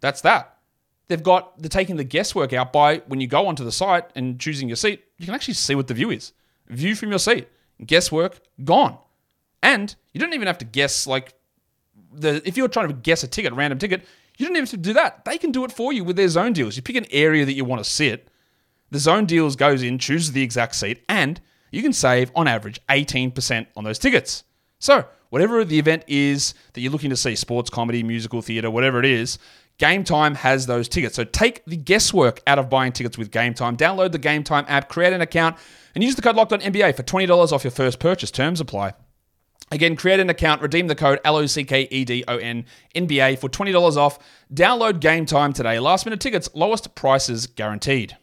That's 0.00 0.22
that. 0.22 0.56
They've 1.08 1.22
got 1.22 1.60
the 1.60 1.68
taking 1.68 1.96
the 1.96 2.04
guesswork 2.04 2.52
out 2.52 2.72
by 2.72 2.98
when 3.08 3.20
you 3.20 3.26
go 3.26 3.46
onto 3.46 3.64
the 3.64 3.72
site 3.72 4.04
and 4.14 4.38
choosing 4.38 4.68
your 4.68 4.76
seat, 4.76 5.04
you 5.18 5.26
can 5.26 5.34
actually 5.34 5.54
see 5.54 5.74
what 5.74 5.88
the 5.88 5.94
view 5.94 6.10
is. 6.10 6.32
View 6.68 6.94
from 6.94 7.10
your 7.10 7.18
seat. 7.18 7.48
Guesswork 7.84 8.40
gone. 8.64 8.96
And 9.62 9.94
you 10.12 10.20
don't 10.20 10.32
even 10.32 10.46
have 10.46 10.58
to 10.58 10.64
guess 10.64 11.06
like 11.06 11.34
the 12.12 12.40
if 12.46 12.56
you're 12.56 12.68
trying 12.68 12.88
to 12.88 12.94
guess 12.94 13.24
a 13.24 13.28
ticket, 13.28 13.52
random 13.52 13.78
ticket, 13.78 14.06
you 14.38 14.46
don't 14.46 14.54
even 14.54 14.62
have 14.62 14.70
to 14.70 14.76
do 14.76 14.92
that. 14.92 15.24
They 15.24 15.36
can 15.36 15.50
do 15.50 15.64
it 15.64 15.72
for 15.72 15.92
you 15.92 16.04
with 16.04 16.16
their 16.16 16.28
zone 16.28 16.52
deals. 16.52 16.76
You 16.76 16.82
pick 16.82 16.96
an 16.96 17.06
area 17.10 17.44
that 17.44 17.54
you 17.54 17.64
want 17.64 17.82
to 17.84 17.90
sit. 17.90 18.28
The 18.90 18.98
zone 19.00 19.26
deals 19.26 19.56
goes 19.56 19.82
in, 19.82 19.98
chooses 19.98 20.32
the 20.32 20.42
exact 20.42 20.76
seat, 20.76 21.02
and 21.08 21.40
you 21.70 21.82
can 21.82 21.92
save 21.92 22.30
on 22.34 22.48
average 22.48 22.80
18% 22.88 23.66
on 23.76 23.84
those 23.84 23.98
tickets. 23.98 24.44
So, 24.78 25.04
whatever 25.30 25.64
the 25.64 25.78
event 25.78 26.04
is 26.06 26.54
that 26.72 26.80
you're 26.80 26.92
looking 26.92 27.10
to 27.10 27.16
see, 27.16 27.36
sports, 27.36 27.70
comedy, 27.70 28.02
musical, 28.02 28.42
theatre, 28.42 28.70
whatever 28.70 28.98
it 28.98 29.06
is, 29.06 29.38
Game 29.80 30.04
Time 30.04 30.34
has 30.34 30.66
those 30.66 30.88
tickets. 30.88 31.16
So 31.16 31.24
take 31.24 31.64
the 31.64 31.76
guesswork 31.76 32.42
out 32.46 32.58
of 32.58 32.68
buying 32.68 32.92
tickets 32.92 33.16
with 33.16 33.30
Game 33.30 33.54
Time. 33.54 33.78
Download 33.78 34.12
the 34.12 34.18
Game 34.18 34.44
Time 34.44 34.66
app, 34.68 34.90
create 34.90 35.14
an 35.14 35.22
account, 35.22 35.56
and 35.94 36.04
use 36.04 36.14
the 36.16 36.22
code 36.22 36.36
Locked 36.36 36.52
On 36.52 36.60
NBA 36.60 36.94
for 36.94 37.02
$20 37.02 37.50
off 37.50 37.64
your 37.64 37.70
first 37.70 37.98
purchase. 37.98 38.30
Terms 38.30 38.60
apply. 38.60 38.92
Again, 39.72 39.96
create 39.96 40.20
an 40.20 40.28
account, 40.28 40.60
redeem 40.60 40.88
the 40.88 40.94
code 40.94 41.20
LOCKEDON 41.24 42.64
NBA 42.94 43.38
for 43.38 43.48
$20 43.48 43.96
off. 43.96 44.18
Download 44.52 45.00
Game 45.00 45.24
Time 45.24 45.54
today. 45.54 45.78
Last 45.78 46.04
minute 46.04 46.20
tickets, 46.20 46.50
lowest 46.54 46.94
prices 46.94 47.46
guaranteed. 47.46 48.16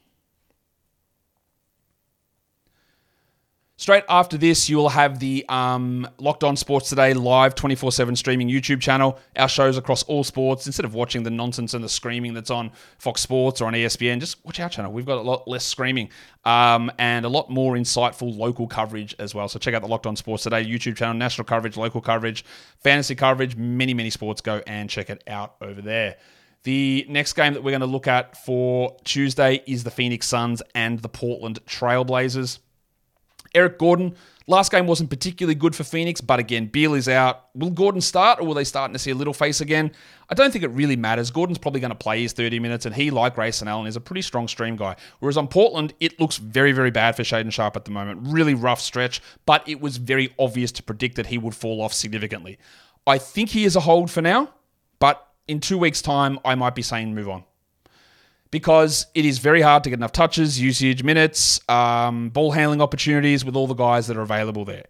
Straight 3.80 4.06
after 4.10 4.40
this, 4.40 4.68
you 4.70 4.78
will 4.78 4.90
have 4.90 5.20
the 5.20 5.46
um, 5.50 6.08
Locked 6.18 6.44
On 6.44 6.56
Sports 6.56 6.90
Today 6.90 7.14
live 7.14 7.54
24 7.54 7.92
7 7.92 8.16
streaming 8.16 8.50
YouTube 8.50 8.82
channel. 8.82 9.20
Our 9.36 9.48
shows 9.48 9.78
across 9.78 10.02
all 10.04 10.24
sports. 10.24 10.66
Instead 10.66 10.84
of 10.84 10.96
watching 10.96 11.22
the 11.22 11.30
nonsense 11.30 11.76
and 11.76 11.84
the 11.84 11.90
screaming 11.90 12.34
that's 12.34 12.50
on 12.50 12.72
Fox 12.98 13.22
Sports 13.22 13.62
or 13.62 13.66
on 13.66 13.74
ESPN, 13.74 14.20
just 14.20 14.44
watch 14.44 14.60
our 14.60 14.68
channel. 14.68 14.92
We've 14.92 15.06
got 15.06 15.20
a 15.20 15.22
lot 15.22 15.48
less 15.48 15.64
screaming 15.64 16.10
um, 16.44 16.92
and 16.98 17.24
a 17.24 17.30
lot 17.30 17.52
more 17.52 17.76
insightful 17.76 18.36
local 18.36 18.68
coverage 18.68 19.14
as 19.20 19.36
well. 19.36 19.48
So 19.48 19.60
check 19.60 19.76
out 19.76 19.84
the 19.84 19.88
Locked 19.88 20.08
On 20.08 20.16
Sports 20.16 20.42
Today 20.42 20.66
YouTube 20.66 20.96
channel, 20.96 21.14
national 21.14 21.46
coverage, 21.46 21.78
local 21.78 22.02
coverage, 22.02 22.46
fantasy 22.80 23.14
coverage, 23.14 23.56
many, 23.56 23.94
many 23.94 24.10
sports. 24.10 24.42
Go 24.42 24.64
and 24.66 24.90
check 24.90 25.12
it 25.12 25.24
out 25.28 25.54
over 25.62 25.84
there. 25.84 26.16
The 26.64 27.06
next 27.10 27.34
game 27.34 27.54
that 27.54 27.62
we're 27.62 27.72
going 27.72 27.82
to 27.82 27.86
look 27.86 28.08
at 28.08 28.44
for 28.44 28.98
Tuesday 29.04 29.62
is 29.68 29.84
the 29.84 29.92
Phoenix 29.92 30.28
Suns 30.28 30.64
and 30.74 31.00
the 31.00 31.10
Portland 31.10 31.64
Trailblazers. 31.68 32.58
Eric 33.54 33.78
Gordon, 33.78 34.16
last 34.48 34.72
game 34.72 34.88
wasn't 34.88 35.10
particularly 35.10 35.56
good 35.56 35.76
for 35.76 35.84
Phoenix, 35.84 36.22
but 36.22 36.40
again, 36.40 36.68
Beal 36.68 36.94
is 36.94 37.08
out. 37.08 37.46
Will 37.56 37.70
Gordon 37.70 38.02
start 38.02 38.40
or 38.40 38.46
will 38.46 38.54
they 38.54 38.64
start 38.64 38.92
to 38.94 39.00
see 39.00 39.12
a 39.12 39.16
little 39.16 39.34
face 39.34 39.62
again? 39.62 39.92
I 40.30 40.36
don't 40.36 40.52
think 40.52 40.64
it 40.64 40.70
really 40.70 40.96
matters. 40.96 41.32
Gordon's 41.32 41.58
probably 41.58 41.80
going 41.80 41.92
to 41.92 41.96
play 41.96 42.22
his 42.22 42.34
30 42.34 42.60
minutes, 42.60 42.86
and 42.86 42.94
he, 42.94 43.12
like 43.12 43.36
Grayson 43.36 43.68
Allen, 43.68 43.88
is 43.88 43.96
a 43.96 44.02
pretty 44.02 44.22
strong 44.22 44.48
stream 44.48 44.76
guy. 44.76 44.96
Whereas 45.20 45.38
on 45.38 45.48
Portland, 45.48 45.94
it 46.00 46.20
looks 46.20 46.38
very, 46.38 46.72
very 46.72 46.92
bad 46.92 47.16
for 47.16 47.24
Shaedon 47.24 47.52
Sharpe 47.52 47.76
at 47.76 47.86
the 47.86 47.92
moment. 47.92 48.22
Really 48.24 48.54
rough 48.54 48.82
stretch, 48.82 49.22
but 49.46 49.68
it 49.68 49.80
was 49.80 49.98
very 49.98 50.34
obvious 50.38 50.72
to 50.74 50.84
predict 50.84 51.16
that 51.16 51.28
he 51.28 51.38
would 51.38 51.56
fall 51.56 51.82
off 51.82 51.94
significantly. 51.94 52.58
I 53.06 53.18
think 53.18 53.50
he 53.50 53.64
is 53.64 53.76
a 53.76 53.82
hold 53.82 54.12
for 54.12 54.22
now, 54.22 54.54
but 55.00 55.26
in 55.48 55.60
two 55.60 55.78
weeks' 55.78 56.02
time, 56.02 56.40
I 56.44 56.56
might 56.56 56.76
be 56.76 56.82
saying 56.82 57.16
move 57.16 57.30
on 57.30 57.46
because 58.52 59.08
it 59.14 59.26
is 59.26 59.40
very 59.40 59.62
hard 59.62 59.84
to 59.84 59.90
get 59.90 60.00
enough 60.00 60.12
touches, 60.12 60.60
usage, 60.60 61.04
minutes, 61.04 61.60
um, 61.70 62.30
ball 62.30 62.52
handling 62.52 62.82
opportunities 62.82 63.44
with 63.44 63.56
all 63.56 63.68
the 63.68 63.74
guys 63.74 64.08
that 64.08 64.18
are 64.18 64.22
available 64.22 64.66
there. 64.66 64.86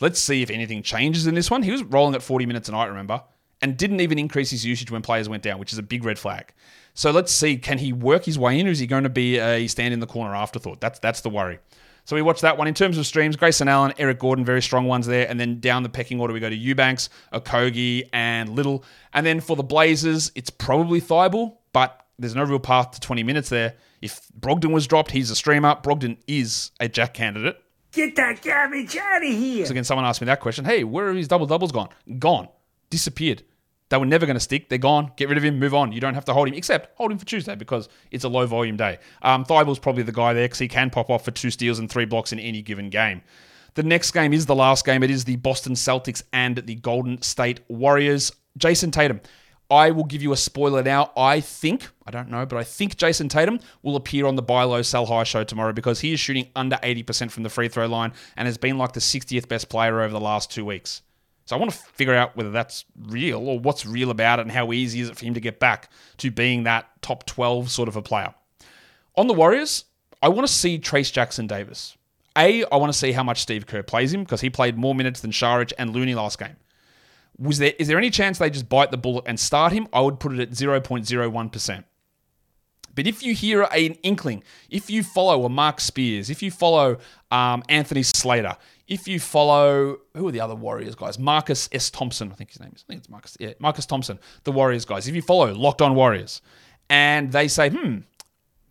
Let's 0.00 0.18
see 0.18 0.42
if 0.42 0.50
anything 0.50 0.82
changes 0.82 1.26
in 1.26 1.34
this 1.34 1.50
one. 1.50 1.62
He 1.62 1.70
was 1.70 1.82
rolling 1.82 2.14
at 2.14 2.22
40 2.22 2.46
minutes 2.46 2.68
a 2.68 2.72
night, 2.72 2.86
remember, 2.86 3.22
and 3.60 3.76
didn't 3.76 4.00
even 4.00 4.18
increase 4.18 4.50
his 4.50 4.64
usage 4.64 4.90
when 4.90 5.02
players 5.02 5.28
went 5.28 5.42
down, 5.42 5.58
which 5.58 5.72
is 5.72 5.78
a 5.78 5.82
big 5.82 6.04
red 6.04 6.18
flag. 6.18 6.52
So 6.94 7.10
let's 7.10 7.32
see, 7.32 7.56
can 7.56 7.78
he 7.78 7.92
work 7.92 8.24
his 8.24 8.38
way 8.38 8.58
in, 8.58 8.66
or 8.66 8.70
is 8.70 8.78
he 8.78 8.86
going 8.86 9.04
to 9.04 9.08
be 9.08 9.38
a 9.38 9.66
stand 9.66 9.94
in 9.94 10.00
the 10.00 10.06
corner 10.06 10.34
afterthought? 10.34 10.80
That's 10.80 10.98
that's 10.98 11.20
the 11.20 11.30
worry. 11.30 11.58
So 12.04 12.16
we 12.16 12.22
watched 12.22 12.42
that 12.42 12.58
one. 12.58 12.66
In 12.66 12.74
terms 12.74 12.98
of 12.98 13.06
streams, 13.06 13.36
Grayson 13.36 13.68
Allen, 13.68 13.92
Eric 13.96 14.18
Gordon, 14.18 14.44
very 14.44 14.60
strong 14.60 14.86
ones 14.86 15.06
there. 15.06 15.28
And 15.28 15.38
then 15.38 15.60
down 15.60 15.84
the 15.84 15.88
pecking 15.88 16.20
order, 16.20 16.34
we 16.34 16.40
go 16.40 16.50
to 16.50 16.56
Eubanks, 16.56 17.08
Okogie, 17.32 18.08
and 18.12 18.50
Little. 18.50 18.84
And 19.12 19.24
then 19.24 19.40
for 19.40 19.54
the 19.54 19.62
Blazers, 19.62 20.32
it's 20.34 20.50
probably 20.50 21.00
Thybulle, 21.00 21.56
but 21.72 22.01
there's 22.22 22.34
no 22.34 22.44
real 22.44 22.58
path 22.58 22.92
to 22.92 23.00
20 23.00 23.22
minutes 23.22 23.48
there. 23.48 23.74
If 24.00 24.28
Brogdon 24.38 24.72
was 24.72 24.86
dropped, 24.86 25.10
he's 25.10 25.30
a 25.30 25.36
streamer. 25.36 25.76
Brogdon 25.76 26.16
is 26.26 26.70
a 26.80 26.88
jack 26.88 27.14
candidate. 27.14 27.56
Get 27.92 28.16
that 28.16 28.42
garbage 28.42 28.96
out 28.96 29.22
of 29.22 29.28
here. 29.28 29.66
So 29.66 29.72
again, 29.72 29.84
someone 29.84 30.06
asked 30.06 30.20
me 30.20 30.26
that 30.26 30.40
question. 30.40 30.64
Hey, 30.64 30.82
where 30.82 31.08
are 31.08 31.14
his 31.14 31.28
double 31.28 31.46
doubles 31.46 31.72
gone? 31.72 31.90
Gone. 32.18 32.48
Disappeared. 32.88 33.44
They 33.90 33.98
were 33.98 34.06
never 34.06 34.24
going 34.24 34.36
to 34.36 34.40
stick. 34.40 34.70
They're 34.70 34.78
gone. 34.78 35.12
Get 35.16 35.28
rid 35.28 35.36
of 35.36 35.44
him. 35.44 35.58
Move 35.58 35.74
on. 35.74 35.92
You 35.92 36.00
don't 36.00 36.14
have 36.14 36.24
to 36.24 36.32
hold 36.32 36.48
him, 36.48 36.54
except 36.54 36.96
hold 36.96 37.12
him 37.12 37.18
for 37.18 37.26
Tuesday 37.26 37.54
because 37.54 37.90
it's 38.10 38.24
a 38.24 38.28
low 38.28 38.46
volume 38.46 38.78
day. 38.78 38.98
Um, 39.20 39.44
Thybulle's 39.44 39.78
probably 39.78 40.02
the 40.02 40.12
guy 40.12 40.32
there 40.32 40.46
because 40.46 40.60
he 40.60 40.68
can 40.68 40.88
pop 40.88 41.10
off 41.10 41.26
for 41.26 41.30
two 41.30 41.50
steals 41.50 41.78
and 41.78 41.90
three 41.90 42.06
blocks 42.06 42.32
in 42.32 42.38
any 42.38 42.62
given 42.62 42.88
game. 42.88 43.20
The 43.74 43.82
next 43.82 44.12
game 44.12 44.32
is 44.32 44.46
the 44.46 44.54
last 44.54 44.86
game. 44.86 45.02
It 45.02 45.10
is 45.10 45.24
the 45.24 45.36
Boston 45.36 45.74
Celtics 45.74 46.22
and 46.32 46.56
the 46.56 46.76
Golden 46.76 47.20
State 47.20 47.60
Warriors. 47.68 48.32
Jayson 48.56 48.90
Tatum. 48.92 49.20
I 49.70 49.90
will 49.90 50.04
give 50.04 50.22
you 50.22 50.32
a 50.32 50.36
spoiler 50.36 50.82
now. 50.82 51.12
I 51.16 51.40
think, 51.40 51.88
I 52.06 52.10
don't 52.10 52.28
know, 52.28 52.44
but 52.44 52.58
I 52.58 52.64
think 52.64 52.96
Jayson 52.96 53.28
Tatum 53.28 53.58
will 53.82 53.96
appear 53.96 54.26
on 54.26 54.36
the 54.36 54.42
Buy 54.42 54.64
Low 54.64 54.82
Sell 54.82 55.06
High 55.06 55.24
show 55.24 55.44
tomorrow 55.44 55.72
because 55.72 56.00
he 56.00 56.12
is 56.12 56.20
shooting 56.20 56.48
under 56.54 56.76
80% 56.76 57.30
from 57.30 57.42
the 57.42 57.48
free 57.48 57.68
throw 57.68 57.86
line 57.86 58.12
and 58.36 58.46
has 58.46 58.58
been 58.58 58.76
like 58.76 58.92
the 58.92 59.00
60th 59.00 59.48
best 59.48 59.68
player 59.70 60.00
over 60.00 60.12
the 60.12 60.20
last 60.20 60.50
two 60.50 60.64
weeks. 60.64 61.02
So 61.46 61.56
I 61.56 61.58
want 61.58 61.72
to 61.72 61.76
figure 61.76 62.14
out 62.14 62.36
whether 62.36 62.50
that's 62.50 62.84
real 62.96 63.48
or 63.48 63.58
what's 63.58 63.84
real 63.84 64.10
about 64.10 64.38
it 64.38 64.42
and 64.42 64.52
how 64.52 64.72
easy 64.72 65.00
is 65.00 65.08
it 65.08 65.16
for 65.16 65.24
him 65.24 65.34
to 65.34 65.40
get 65.40 65.58
back 65.58 65.90
to 66.18 66.30
being 66.30 66.64
that 66.64 66.88
top 67.02 67.26
12 67.26 67.70
sort 67.70 67.88
of 67.88 67.96
a 67.96 68.02
player. 68.02 68.34
On 69.16 69.26
the 69.26 69.34
Warriors, 69.34 69.84
I 70.20 70.28
want 70.28 70.46
to 70.46 70.52
see 70.52 70.78
Trayce 70.78 71.12
Jackson 71.12 71.46
Davis. 71.46 71.96
A, 72.36 72.64
I 72.64 72.76
want 72.76 72.92
to 72.92 72.98
see 72.98 73.12
how 73.12 73.22
much 73.22 73.42
Steve 73.42 73.66
Kerr 73.66 73.82
plays 73.82 74.14
him 74.14 74.22
because 74.22 74.40
he 74.40 74.50
played 74.50 74.78
more 74.78 74.94
minutes 74.94 75.20
than 75.20 75.32
Saric 75.32 75.72
and 75.78 75.90
Looney 75.90 76.14
last 76.14 76.38
game. 76.38 76.56
Was 77.42 77.58
there 77.58 77.72
is 77.78 77.88
there 77.88 77.98
any 77.98 78.10
chance 78.10 78.38
they 78.38 78.50
just 78.50 78.68
bite 78.68 78.92
the 78.92 78.96
bullet 78.96 79.24
and 79.26 79.38
start 79.38 79.72
him? 79.72 79.88
I 79.92 80.00
would 80.00 80.20
put 80.20 80.32
it 80.32 80.40
at 80.40 80.50
0.01%. 80.50 81.84
But 82.94 83.06
if 83.06 83.22
you 83.22 83.34
hear 83.34 83.62
an 83.62 83.94
inkling, 84.02 84.44
if 84.70 84.90
you 84.90 85.02
follow 85.02 85.44
a 85.44 85.48
Marc 85.48 85.80
Spears, 85.80 86.30
if 86.30 86.42
you 86.42 86.50
follow 86.50 86.98
um, 87.30 87.64
Anthony 87.68 88.02
Slater, 88.02 88.56
if 88.86 89.08
you 89.08 89.18
follow 89.18 89.98
who 90.14 90.28
are 90.28 90.30
the 90.30 90.40
other 90.40 90.54
Warriors 90.54 90.94
guys? 90.94 91.18
Marcus 91.18 91.68
S. 91.72 91.90
Thompson, 91.90 92.30
I 92.30 92.34
think 92.34 92.50
his 92.50 92.60
name 92.60 92.72
is. 92.76 92.84
I 92.86 92.92
think 92.92 93.00
it's 93.00 93.08
Marcus. 93.08 93.36
Yeah, 93.40 93.54
Marcus 93.58 93.86
Thompson, 93.86 94.20
the 94.44 94.52
Warriors 94.52 94.84
guys. 94.84 95.08
If 95.08 95.16
you 95.16 95.22
follow 95.22 95.52
Locked 95.52 95.82
On 95.82 95.96
Warriors, 95.96 96.42
and 96.88 97.32
they 97.32 97.48
say, 97.48 97.70
hmm, 97.70 97.98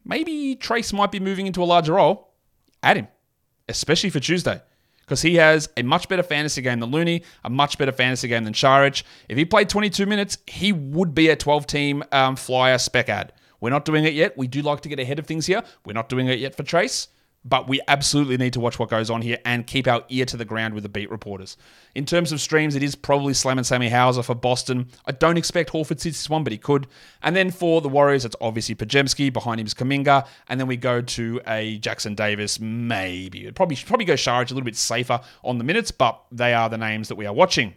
maybe 0.05 0.55
Trayce 0.55 0.93
might 0.93 1.12
be 1.12 1.19
moving 1.19 1.45
into 1.45 1.62
a 1.62 1.65
larger 1.65 1.93
role, 1.93 2.31
add 2.84 2.95
him, 2.95 3.07
especially 3.67 4.12
for 4.12 4.21
Tuesday 4.21 4.62
because 5.12 5.24
he 5.24 5.36
has 5.36 5.67
a 5.76 5.84
much 5.84 6.08
better 6.08 6.24
fantasy 6.24 6.62
game 6.62 6.80
than 6.80 6.89
Looney, 6.89 7.24
a 7.43 7.50
much 7.50 7.78
better 7.78 7.91
fantasy 7.91 8.30
game 8.30 8.45
than 8.45 8.54
Saric. 8.54 9.04
If 9.28 9.38
he 9.38 9.43
played 9.43 9.67
22 9.67 10.06
minutes, 10.06 10.38
he 10.47 10.71
would 10.71 11.13
be 11.13 11.28
a 11.28 11.36
12 11.36 11.67
team 11.67 12.02
um, 12.13 12.38
flyer 12.38 12.78
spec 12.78 13.10
ad. 13.10 13.34
We're 13.60 13.71
not 13.71 13.84
doing 13.84 14.06
it 14.06 14.13
yet. 14.13 14.38
We 14.38 14.47
do 14.47 14.62
like 14.62 14.80
to 14.82 14.89
get 14.89 15.02
ahead 15.02 15.19
of 15.19 15.28
things 15.28 15.47
here. 15.47 15.63
We're 15.86 15.91
not 15.91 16.08
doing 16.08 16.30
it 16.30 16.39
yet 16.39 16.56
for 16.56 16.63
Trayce, 16.63 17.10
but 17.43 17.67
we 17.67 17.82
absolutely 17.88 18.38
need 18.38 18.54
to 18.54 18.60
watch 18.60 18.77
what 18.77 18.89
goes 18.89 19.10
on 19.10 19.21
here 19.21 19.39
and 19.45 19.65
keep 19.65 19.88
our 19.88 20.04
ear 20.10 20.25
to 20.25 20.38
the 20.38 20.45
ground 20.45 20.75
with 20.75 20.84
the 20.84 20.89
beat 20.89 21.10
reporters. 21.10 21.58
In 21.95 22.06
terms 22.06 22.32
of 22.32 22.39
streams, 22.39 22.75
it 22.75 22.84
is 22.84 22.93
probably 22.93 23.34
Slam 23.34 23.58
and 23.58 23.65
Sammy 23.65 23.89
Hauser 23.89 24.21
for 24.21 24.36
Boston. 24.36 24.89
I 25.06 25.12
don't 25.12 25.38
expect 25.38 25.71
Horford 25.71 25.99
sits 25.99 26.19
this 26.19 26.30
one, 26.30 26.43
but 26.43 26.51
he 26.51 26.60
could. 26.60 26.86
And 27.23 27.36
then 27.36 27.49
for 27.49 27.82
the 27.82 27.89
Warriors, 27.89 28.25
it's 28.25 28.36
obviously 28.39 28.75
Podziemski. 28.75 29.34
Behind 29.34 29.60
him 29.60 29.65
is 29.65 29.73
Kuminga. 29.73 30.27
And 30.49 30.60
then 30.60 30.67
we 30.67 30.77
go 30.77 31.01
to 31.01 31.41
a 31.47 31.80
Jackson 31.80 32.13
Davis, 32.13 32.60
maybe. 32.60 33.43
It'd 33.43 33.56
probably, 33.56 33.75
probably 33.75 34.06
go 34.06 34.13
Saric 34.13 34.51
a 34.51 34.54
little 34.54 34.62
bit 34.62 34.75
safer 34.75 35.19
on 35.43 35.58
the 35.58 35.63
minutes, 35.63 35.89
but 35.89 36.21
they 36.32 36.54
are 36.54 36.69
the 36.69 36.77
names 36.77 37.08
that 37.08 37.15
we 37.15 37.25
are 37.25 37.34
watching. 37.34 37.73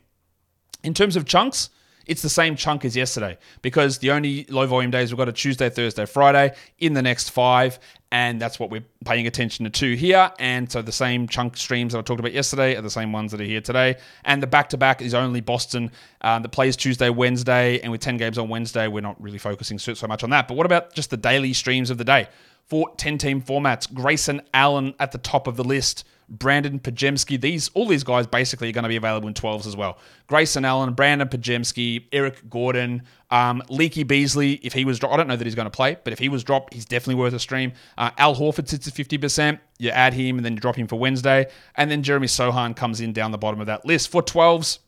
In 0.82 0.92
terms 0.92 1.16
of 1.16 1.24
chunks, 1.24 1.70
it's 2.06 2.22
the 2.22 2.28
same 2.28 2.56
chunk 2.56 2.84
as 2.84 2.96
yesterday 2.96 3.38
because 3.62 3.98
the 3.98 4.10
only 4.10 4.44
low 4.48 4.66
volume 4.66 4.90
days 4.90 5.10
we've 5.10 5.18
got 5.18 5.28
a 5.28 5.32
Tuesday, 5.32 5.70
Thursday, 5.70 6.06
Friday 6.06 6.54
in 6.78 6.94
the 6.94 7.02
next 7.02 7.30
five, 7.30 7.78
and 8.12 8.40
that's 8.40 8.60
what 8.60 8.70
we're 8.70 8.84
paying 9.04 9.26
attention 9.26 9.70
to 9.70 9.96
here. 9.96 10.30
And 10.38 10.70
so 10.70 10.82
the 10.82 10.92
same 10.92 11.26
chunk 11.26 11.56
streams 11.56 11.92
that 11.92 11.98
I 11.98 12.02
talked 12.02 12.20
about 12.20 12.32
yesterday 12.32 12.76
are 12.76 12.82
the 12.82 12.90
same 12.90 13.12
ones 13.12 13.32
that 13.32 13.40
are 13.40 13.44
here 13.44 13.60
today. 13.60 13.96
And 14.24 14.42
the 14.42 14.46
back 14.46 14.68
to 14.70 14.76
back 14.76 15.02
is 15.02 15.14
only 15.14 15.40
Boston 15.40 15.90
um, 16.20 16.42
that 16.42 16.50
plays 16.50 16.76
Tuesday, 16.76 17.10
Wednesday, 17.10 17.80
and 17.80 17.90
with 17.90 18.00
10 18.00 18.16
games 18.16 18.38
on 18.38 18.48
Wednesday, 18.48 18.86
we're 18.86 19.00
not 19.00 19.20
really 19.20 19.38
focusing 19.38 19.78
so, 19.78 19.94
so 19.94 20.06
much 20.06 20.22
on 20.22 20.30
that. 20.30 20.46
But 20.46 20.56
what 20.56 20.66
about 20.66 20.94
just 20.94 21.10
the 21.10 21.16
daily 21.16 21.52
streams 21.52 21.90
of 21.90 21.98
the 21.98 22.04
day? 22.04 22.28
For 22.66 22.88
10 22.96 23.18
team 23.18 23.42
formats, 23.42 23.92
Grayson 23.92 24.40
Allen 24.54 24.94
at 25.00 25.12
the 25.12 25.18
top 25.18 25.46
of 25.46 25.56
the 25.56 25.64
list. 25.64 26.04
Brandin 26.32 26.80
Podziemski. 26.80 27.40
These 27.40 27.68
all 27.74 27.86
these 27.86 28.04
guys 28.04 28.26
basically 28.26 28.68
are 28.68 28.72
going 28.72 28.84
to 28.84 28.88
be 28.88 28.96
available 28.96 29.28
in 29.28 29.34
12s 29.34 29.66
as 29.66 29.76
well. 29.76 29.98
Grayson 30.26 30.64
Allen, 30.64 30.94
Brandin 30.94 31.28
Podziemski, 31.28 32.04
Eric 32.12 32.48
Gordon, 32.48 33.02
um, 33.30 33.62
Leaky 33.68 34.02
Beasley. 34.02 34.54
If 34.62 34.72
he 34.72 34.84
was 34.84 34.98
dropped, 34.98 35.14
I 35.14 35.16
don't 35.16 35.28
know 35.28 35.36
that 35.36 35.44
he's 35.44 35.54
going 35.54 35.66
to 35.66 35.70
play, 35.70 35.96
but 36.04 36.12
if 36.12 36.18
he 36.18 36.28
was 36.28 36.44
dropped, 36.44 36.74
he's 36.74 36.84
definitely 36.84 37.16
worth 37.16 37.34
a 37.34 37.38
stream. 37.38 37.72
Uh, 37.98 38.10
Al 38.18 38.34
Horford 38.34 38.68
sits 38.68 38.88
at 38.88 38.94
50%. 38.94 39.58
You 39.78 39.90
add 39.90 40.14
him 40.14 40.36
and 40.36 40.44
then 40.44 40.54
you 40.54 40.60
drop 40.60 40.76
him 40.76 40.86
for 40.86 40.96
Wednesday. 40.96 41.46
And 41.76 41.90
then 41.90 42.02
Jeremy 42.02 42.26
Sochan 42.26 42.74
comes 42.76 43.00
in 43.00 43.12
down 43.12 43.30
the 43.30 43.38
bottom 43.38 43.60
of 43.60 43.66
that 43.66 43.84
list. 43.84 44.08
For 44.08 44.22
12s, 44.22 44.78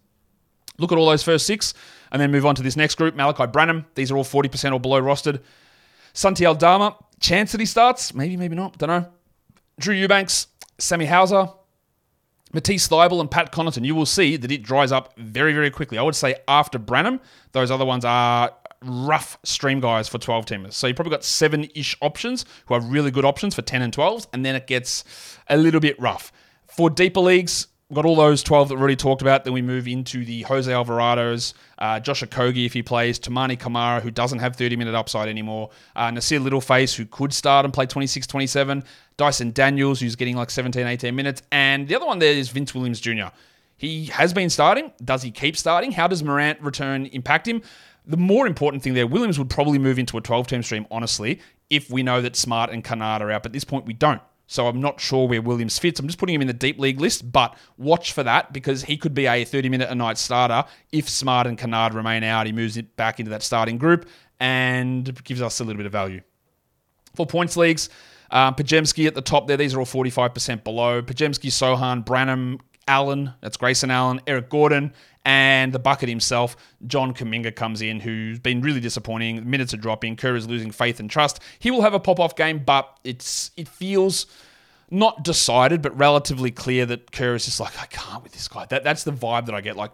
look 0.78 0.92
at 0.92 0.98
all 0.98 1.08
those 1.08 1.22
first 1.22 1.46
six 1.46 1.74
and 2.12 2.20
then 2.20 2.30
move 2.30 2.46
on 2.46 2.54
to 2.54 2.62
this 2.62 2.76
next 2.76 2.94
group. 2.94 3.14
Malachi 3.14 3.46
Branham. 3.46 3.86
These 3.94 4.10
are 4.10 4.16
all 4.16 4.24
40% 4.24 4.72
or 4.72 4.80
below 4.80 5.00
rostered. 5.00 5.40
Santi 6.12 6.46
Aldama. 6.46 6.96
Chance 7.20 7.52
that 7.52 7.60
he 7.60 7.66
starts. 7.66 8.14
Maybe, 8.14 8.36
maybe 8.36 8.54
not. 8.54 8.78
Don't 8.78 8.88
know. 8.88 9.06
Drew 9.78 9.94
Eubanks. 9.94 10.46
Sammy 10.78 11.06
Hauser, 11.06 11.48
Matisse 12.52 12.88
Thybulle, 12.88 13.20
and 13.20 13.30
Pat 13.30 13.52
Connaughton, 13.52 13.84
you 13.84 13.94
will 13.94 14.06
see 14.06 14.36
that 14.36 14.50
it 14.50 14.62
dries 14.62 14.92
up 14.92 15.16
very, 15.18 15.52
very 15.52 15.70
quickly. 15.70 15.98
I 15.98 16.02
would 16.02 16.14
say 16.14 16.36
after 16.48 16.78
Branham, 16.78 17.20
those 17.52 17.70
other 17.70 17.84
ones 17.84 18.04
are 18.04 18.52
rough 18.82 19.38
stream 19.42 19.80
guys 19.80 20.08
for 20.08 20.18
12 20.18 20.46
teamers. 20.46 20.74
So 20.74 20.86
you 20.86 20.94
probably 20.94 21.10
got 21.10 21.24
seven 21.24 21.68
ish 21.74 21.96
options 22.00 22.44
who 22.66 22.74
are 22.74 22.80
really 22.80 23.10
good 23.10 23.24
options 23.24 23.54
for 23.54 23.62
10 23.62 23.82
and 23.82 23.94
12s, 23.94 24.26
and 24.32 24.44
then 24.44 24.54
it 24.54 24.66
gets 24.66 25.04
a 25.48 25.56
little 25.56 25.80
bit 25.80 25.98
rough. 26.00 26.32
For 26.66 26.90
deeper 26.90 27.20
leagues, 27.20 27.68
got 27.92 28.04
all 28.04 28.16
those 28.16 28.42
12 28.42 28.68
that 28.68 28.74
we 28.74 28.80
already 28.80 28.96
talked 28.96 29.22
about. 29.22 29.44
Then 29.44 29.52
we 29.52 29.62
move 29.62 29.86
into 29.86 30.24
the 30.24 30.42
Jose 30.42 30.70
Alvarado's, 30.70 31.54
uh, 31.78 32.00
Josh 32.00 32.22
Okogie 32.22 32.66
if 32.66 32.72
he 32.72 32.82
plays, 32.82 33.18
Toumani 33.18 33.58
Camara, 33.58 34.00
who 34.00 34.10
doesn't 34.10 34.40
have 34.40 34.56
30 34.56 34.76
minute 34.76 34.94
upside 34.94 35.28
anymore, 35.28 35.70
uh, 35.94 36.08
Nassir 36.08 36.42
Littleface, 36.42 36.96
who 36.96 37.06
could 37.06 37.32
start 37.32 37.64
and 37.64 37.72
play 37.72 37.86
26 37.86 38.26
27, 38.26 38.84
Dyson 39.16 39.52
Daniels, 39.52 40.00
who's 40.00 40.16
getting 40.16 40.36
like 40.36 40.50
17 40.50 40.86
18 40.86 41.14
minutes, 41.14 41.42
and 41.52 41.86
the 41.86 41.94
other 41.94 42.06
one 42.06 42.18
there 42.18 42.32
is 42.32 42.48
Vince 42.48 42.74
Williams 42.74 43.00
Jr. 43.00 43.26
He 43.76 44.06
has 44.06 44.32
been 44.32 44.50
starting. 44.50 44.92
Does 45.04 45.22
he 45.22 45.30
keep 45.30 45.56
starting? 45.56 45.92
How 45.92 46.08
does 46.08 46.22
Morant 46.22 46.60
return 46.62 47.06
impact 47.06 47.46
him? 47.46 47.62
The 48.06 48.16
more 48.16 48.46
important 48.46 48.82
thing 48.82 48.94
there, 48.94 49.06
Williams 49.06 49.38
would 49.38 49.50
probably 49.50 49.78
move 49.78 49.98
into 49.98 50.16
a 50.16 50.20
12 50.20 50.46
team 50.46 50.62
stream, 50.62 50.86
honestly, 50.90 51.40
if 51.70 51.90
we 51.90 52.02
know 52.02 52.22
that 52.22 52.36
Smart 52.36 52.70
and 52.70 52.82
Kennard 52.82 53.20
are 53.20 53.30
out. 53.30 53.42
But 53.42 53.50
at 53.50 53.52
this 53.52 53.64
point, 53.64 53.84
we 53.84 53.92
don't. 53.92 54.22
So 54.46 54.68
I'm 54.68 54.80
not 54.80 55.00
sure 55.00 55.26
where 55.26 55.42
Williams 55.42 55.78
fits. 55.78 55.98
I'm 55.98 56.06
just 56.06 56.18
putting 56.18 56.34
him 56.34 56.40
in 56.40 56.46
the 56.46 56.52
deep 56.52 56.78
league 56.78 57.00
list, 57.00 57.30
but 57.32 57.56
watch 57.76 58.12
for 58.12 58.22
that 58.22 58.52
because 58.52 58.84
he 58.84 58.96
could 58.96 59.12
be 59.12 59.26
a 59.26 59.44
30 59.44 59.68
minute 59.68 59.90
a 59.90 59.94
night 59.94 60.18
starter 60.18 60.64
if 60.92 61.08
Smart 61.08 61.46
and 61.46 61.58
Kennard 61.58 61.94
remain 61.94 62.22
out. 62.22 62.46
He 62.46 62.52
moves 62.52 62.76
it 62.76 62.96
back 62.96 63.18
into 63.18 63.30
that 63.30 63.42
starting 63.42 63.76
group 63.76 64.08
and 64.38 65.22
gives 65.24 65.42
us 65.42 65.60
a 65.60 65.64
little 65.64 65.78
bit 65.78 65.86
of 65.86 65.92
value. 65.92 66.20
For 67.14 67.26
points 67.26 67.56
leagues, 67.56 67.88
um, 68.30 68.54
Podziemski 68.54 69.06
at 69.06 69.14
the 69.14 69.22
top 69.22 69.46
there. 69.46 69.56
These 69.56 69.74
are 69.74 69.80
all 69.80 69.86
45% 69.86 70.62
below. 70.62 71.02
Podziemski, 71.02 71.50
Sochan, 71.50 72.04
Branham, 72.04 72.60
Allen, 72.88 73.32
that's 73.40 73.56
Grayson 73.56 73.90
Allen, 73.90 74.20
Eric 74.26 74.48
Gordon, 74.48 74.92
and 75.24 75.72
the 75.72 75.78
bucket 75.78 76.08
himself, 76.08 76.56
John 76.86 77.12
Kuminga, 77.12 77.54
comes 77.54 77.82
in, 77.82 78.00
who's 78.00 78.38
been 78.38 78.60
really 78.60 78.80
disappointing. 78.80 79.48
Minutes 79.48 79.74
are 79.74 79.78
dropping. 79.78 80.16
Kerr 80.16 80.36
is 80.36 80.46
losing 80.46 80.70
faith 80.70 81.00
and 81.00 81.10
trust. 81.10 81.40
He 81.58 81.70
will 81.70 81.82
have 81.82 81.94
a 81.94 82.00
pop 82.00 82.20
off 82.20 82.36
game, 82.36 82.62
but 82.64 82.98
it's 83.02 83.50
it 83.56 83.68
feels 83.68 84.26
not 84.90 85.24
decided, 85.24 85.82
but 85.82 85.96
relatively 85.98 86.50
clear 86.50 86.86
that 86.86 87.10
Kerr 87.10 87.34
is 87.34 87.44
just 87.44 87.58
like, 87.58 87.80
I 87.80 87.86
can't 87.86 88.22
with 88.22 88.32
this 88.32 88.48
guy. 88.48 88.66
That, 88.66 88.84
that's 88.84 89.04
the 89.04 89.12
vibe 89.12 89.46
that 89.46 89.54
I 89.54 89.60
get. 89.60 89.76
Like, 89.76 89.90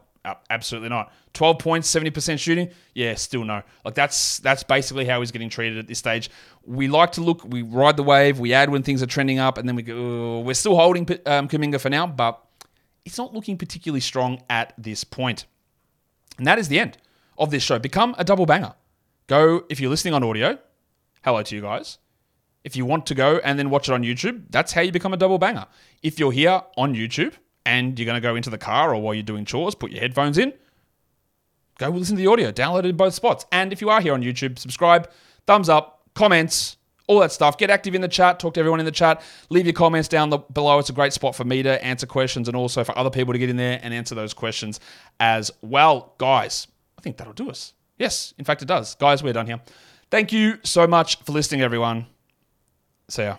absolutely 0.50 0.90
not. 0.90 1.12
12 1.32 1.58
points, 1.58 1.92
70% 1.92 2.38
shooting? 2.38 2.68
Yeah, 2.94 3.14
still 3.14 3.44
no. 3.44 3.62
Like, 3.84 3.94
that's 3.94 4.38
that's 4.40 4.62
basically 4.62 5.06
how 5.06 5.20
he's 5.20 5.30
getting 5.30 5.48
treated 5.48 5.78
at 5.78 5.86
this 5.86 5.98
stage. 5.98 6.30
We 6.66 6.88
like 6.88 7.12
to 7.12 7.22
look, 7.22 7.42
we 7.44 7.62
ride 7.62 7.96
the 7.96 8.02
wave, 8.02 8.38
we 8.38 8.52
add 8.52 8.68
when 8.68 8.82
things 8.82 9.02
are 9.02 9.06
trending 9.06 9.38
up, 9.38 9.56
and 9.56 9.66
then 9.66 9.76
we 9.76 9.82
go, 9.82 10.40
we're 10.40 10.54
still 10.54 10.76
holding 10.76 11.08
um, 11.26 11.48
Kuminga 11.48 11.80
for 11.80 11.88
now, 11.88 12.06
but 12.06 12.42
it's 13.04 13.18
not 13.18 13.34
looking 13.34 13.56
particularly 13.56 14.00
strong 14.00 14.42
at 14.48 14.72
this 14.78 15.04
point. 15.04 15.46
And 16.38 16.46
that 16.46 16.58
is 16.58 16.68
the 16.68 16.78
end 16.78 16.98
of 17.38 17.50
this 17.50 17.62
show. 17.62 17.78
Become 17.78 18.14
a 18.18 18.24
double 18.24 18.46
banger. 18.46 18.74
Go, 19.26 19.64
if 19.68 19.80
you're 19.80 19.90
listening 19.90 20.14
on 20.14 20.22
audio, 20.22 20.58
hello 21.24 21.42
to 21.42 21.54
you 21.54 21.62
guys. 21.62 21.98
If 22.64 22.76
you 22.76 22.84
want 22.84 23.06
to 23.06 23.14
go 23.14 23.40
and 23.42 23.58
then 23.58 23.70
watch 23.70 23.88
it 23.88 23.92
on 23.92 24.02
YouTube, 24.02 24.44
that's 24.50 24.72
how 24.72 24.82
you 24.82 24.92
become 24.92 25.12
a 25.12 25.16
double 25.16 25.38
banger. 25.38 25.66
If 26.02 26.18
you're 26.18 26.32
here 26.32 26.62
on 26.76 26.94
YouTube 26.94 27.34
and 27.66 27.98
you're 27.98 28.06
going 28.06 28.20
to 28.20 28.20
go 28.20 28.36
into 28.36 28.50
the 28.50 28.58
car 28.58 28.94
or 28.94 29.02
while 29.02 29.14
you're 29.14 29.22
doing 29.22 29.44
chores, 29.44 29.74
put 29.74 29.90
your 29.90 30.00
headphones 30.00 30.38
in, 30.38 30.52
go 31.78 31.88
listen 31.88 32.16
to 32.16 32.22
the 32.22 32.28
audio, 32.28 32.52
download 32.52 32.80
it 32.80 32.86
in 32.86 32.96
both 32.96 33.14
spots. 33.14 33.46
And 33.50 33.72
if 33.72 33.80
you 33.80 33.90
are 33.90 34.00
here 34.00 34.14
on 34.14 34.22
YouTube, 34.22 34.58
subscribe, 34.58 35.10
thumbs 35.46 35.68
up, 35.68 36.02
comments, 36.14 36.76
all 37.06 37.20
that 37.20 37.32
stuff. 37.32 37.58
Get 37.58 37.70
active 37.70 37.94
in 37.94 38.00
the 38.00 38.08
chat, 38.08 38.38
talk 38.38 38.54
to 38.54 38.60
everyone 38.60 38.80
in 38.80 38.86
the 38.86 38.92
chat, 38.92 39.22
leave 39.50 39.66
your 39.66 39.72
comments 39.72 40.08
down 40.08 40.30
the, 40.30 40.38
below. 40.38 40.78
It's 40.78 40.90
a 40.90 40.92
great 40.92 41.12
spot 41.12 41.34
for 41.34 41.44
me 41.44 41.62
to 41.62 41.82
answer 41.84 42.06
questions 42.06 42.48
and 42.48 42.56
also 42.56 42.84
for 42.84 42.96
other 42.96 43.10
people 43.10 43.32
to 43.32 43.38
get 43.38 43.50
in 43.50 43.56
there 43.56 43.80
and 43.82 43.92
answer 43.92 44.14
those 44.14 44.34
questions 44.34 44.80
as 45.20 45.50
well. 45.62 46.14
Guys, 46.18 46.66
I 46.98 47.02
think 47.02 47.16
that'll 47.16 47.32
do 47.32 47.50
us. 47.50 47.74
Yes, 47.98 48.34
in 48.38 48.44
fact, 48.44 48.62
it 48.62 48.68
does. 48.68 48.94
Guys, 48.94 49.22
we're 49.22 49.32
done 49.32 49.46
here. 49.46 49.60
Thank 50.10 50.32
you 50.32 50.58
so 50.62 50.86
much 50.86 51.18
for 51.22 51.32
listening, 51.32 51.62
everyone. 51.62 52.06
See 53.08 53.22
ya. 53.22 53.36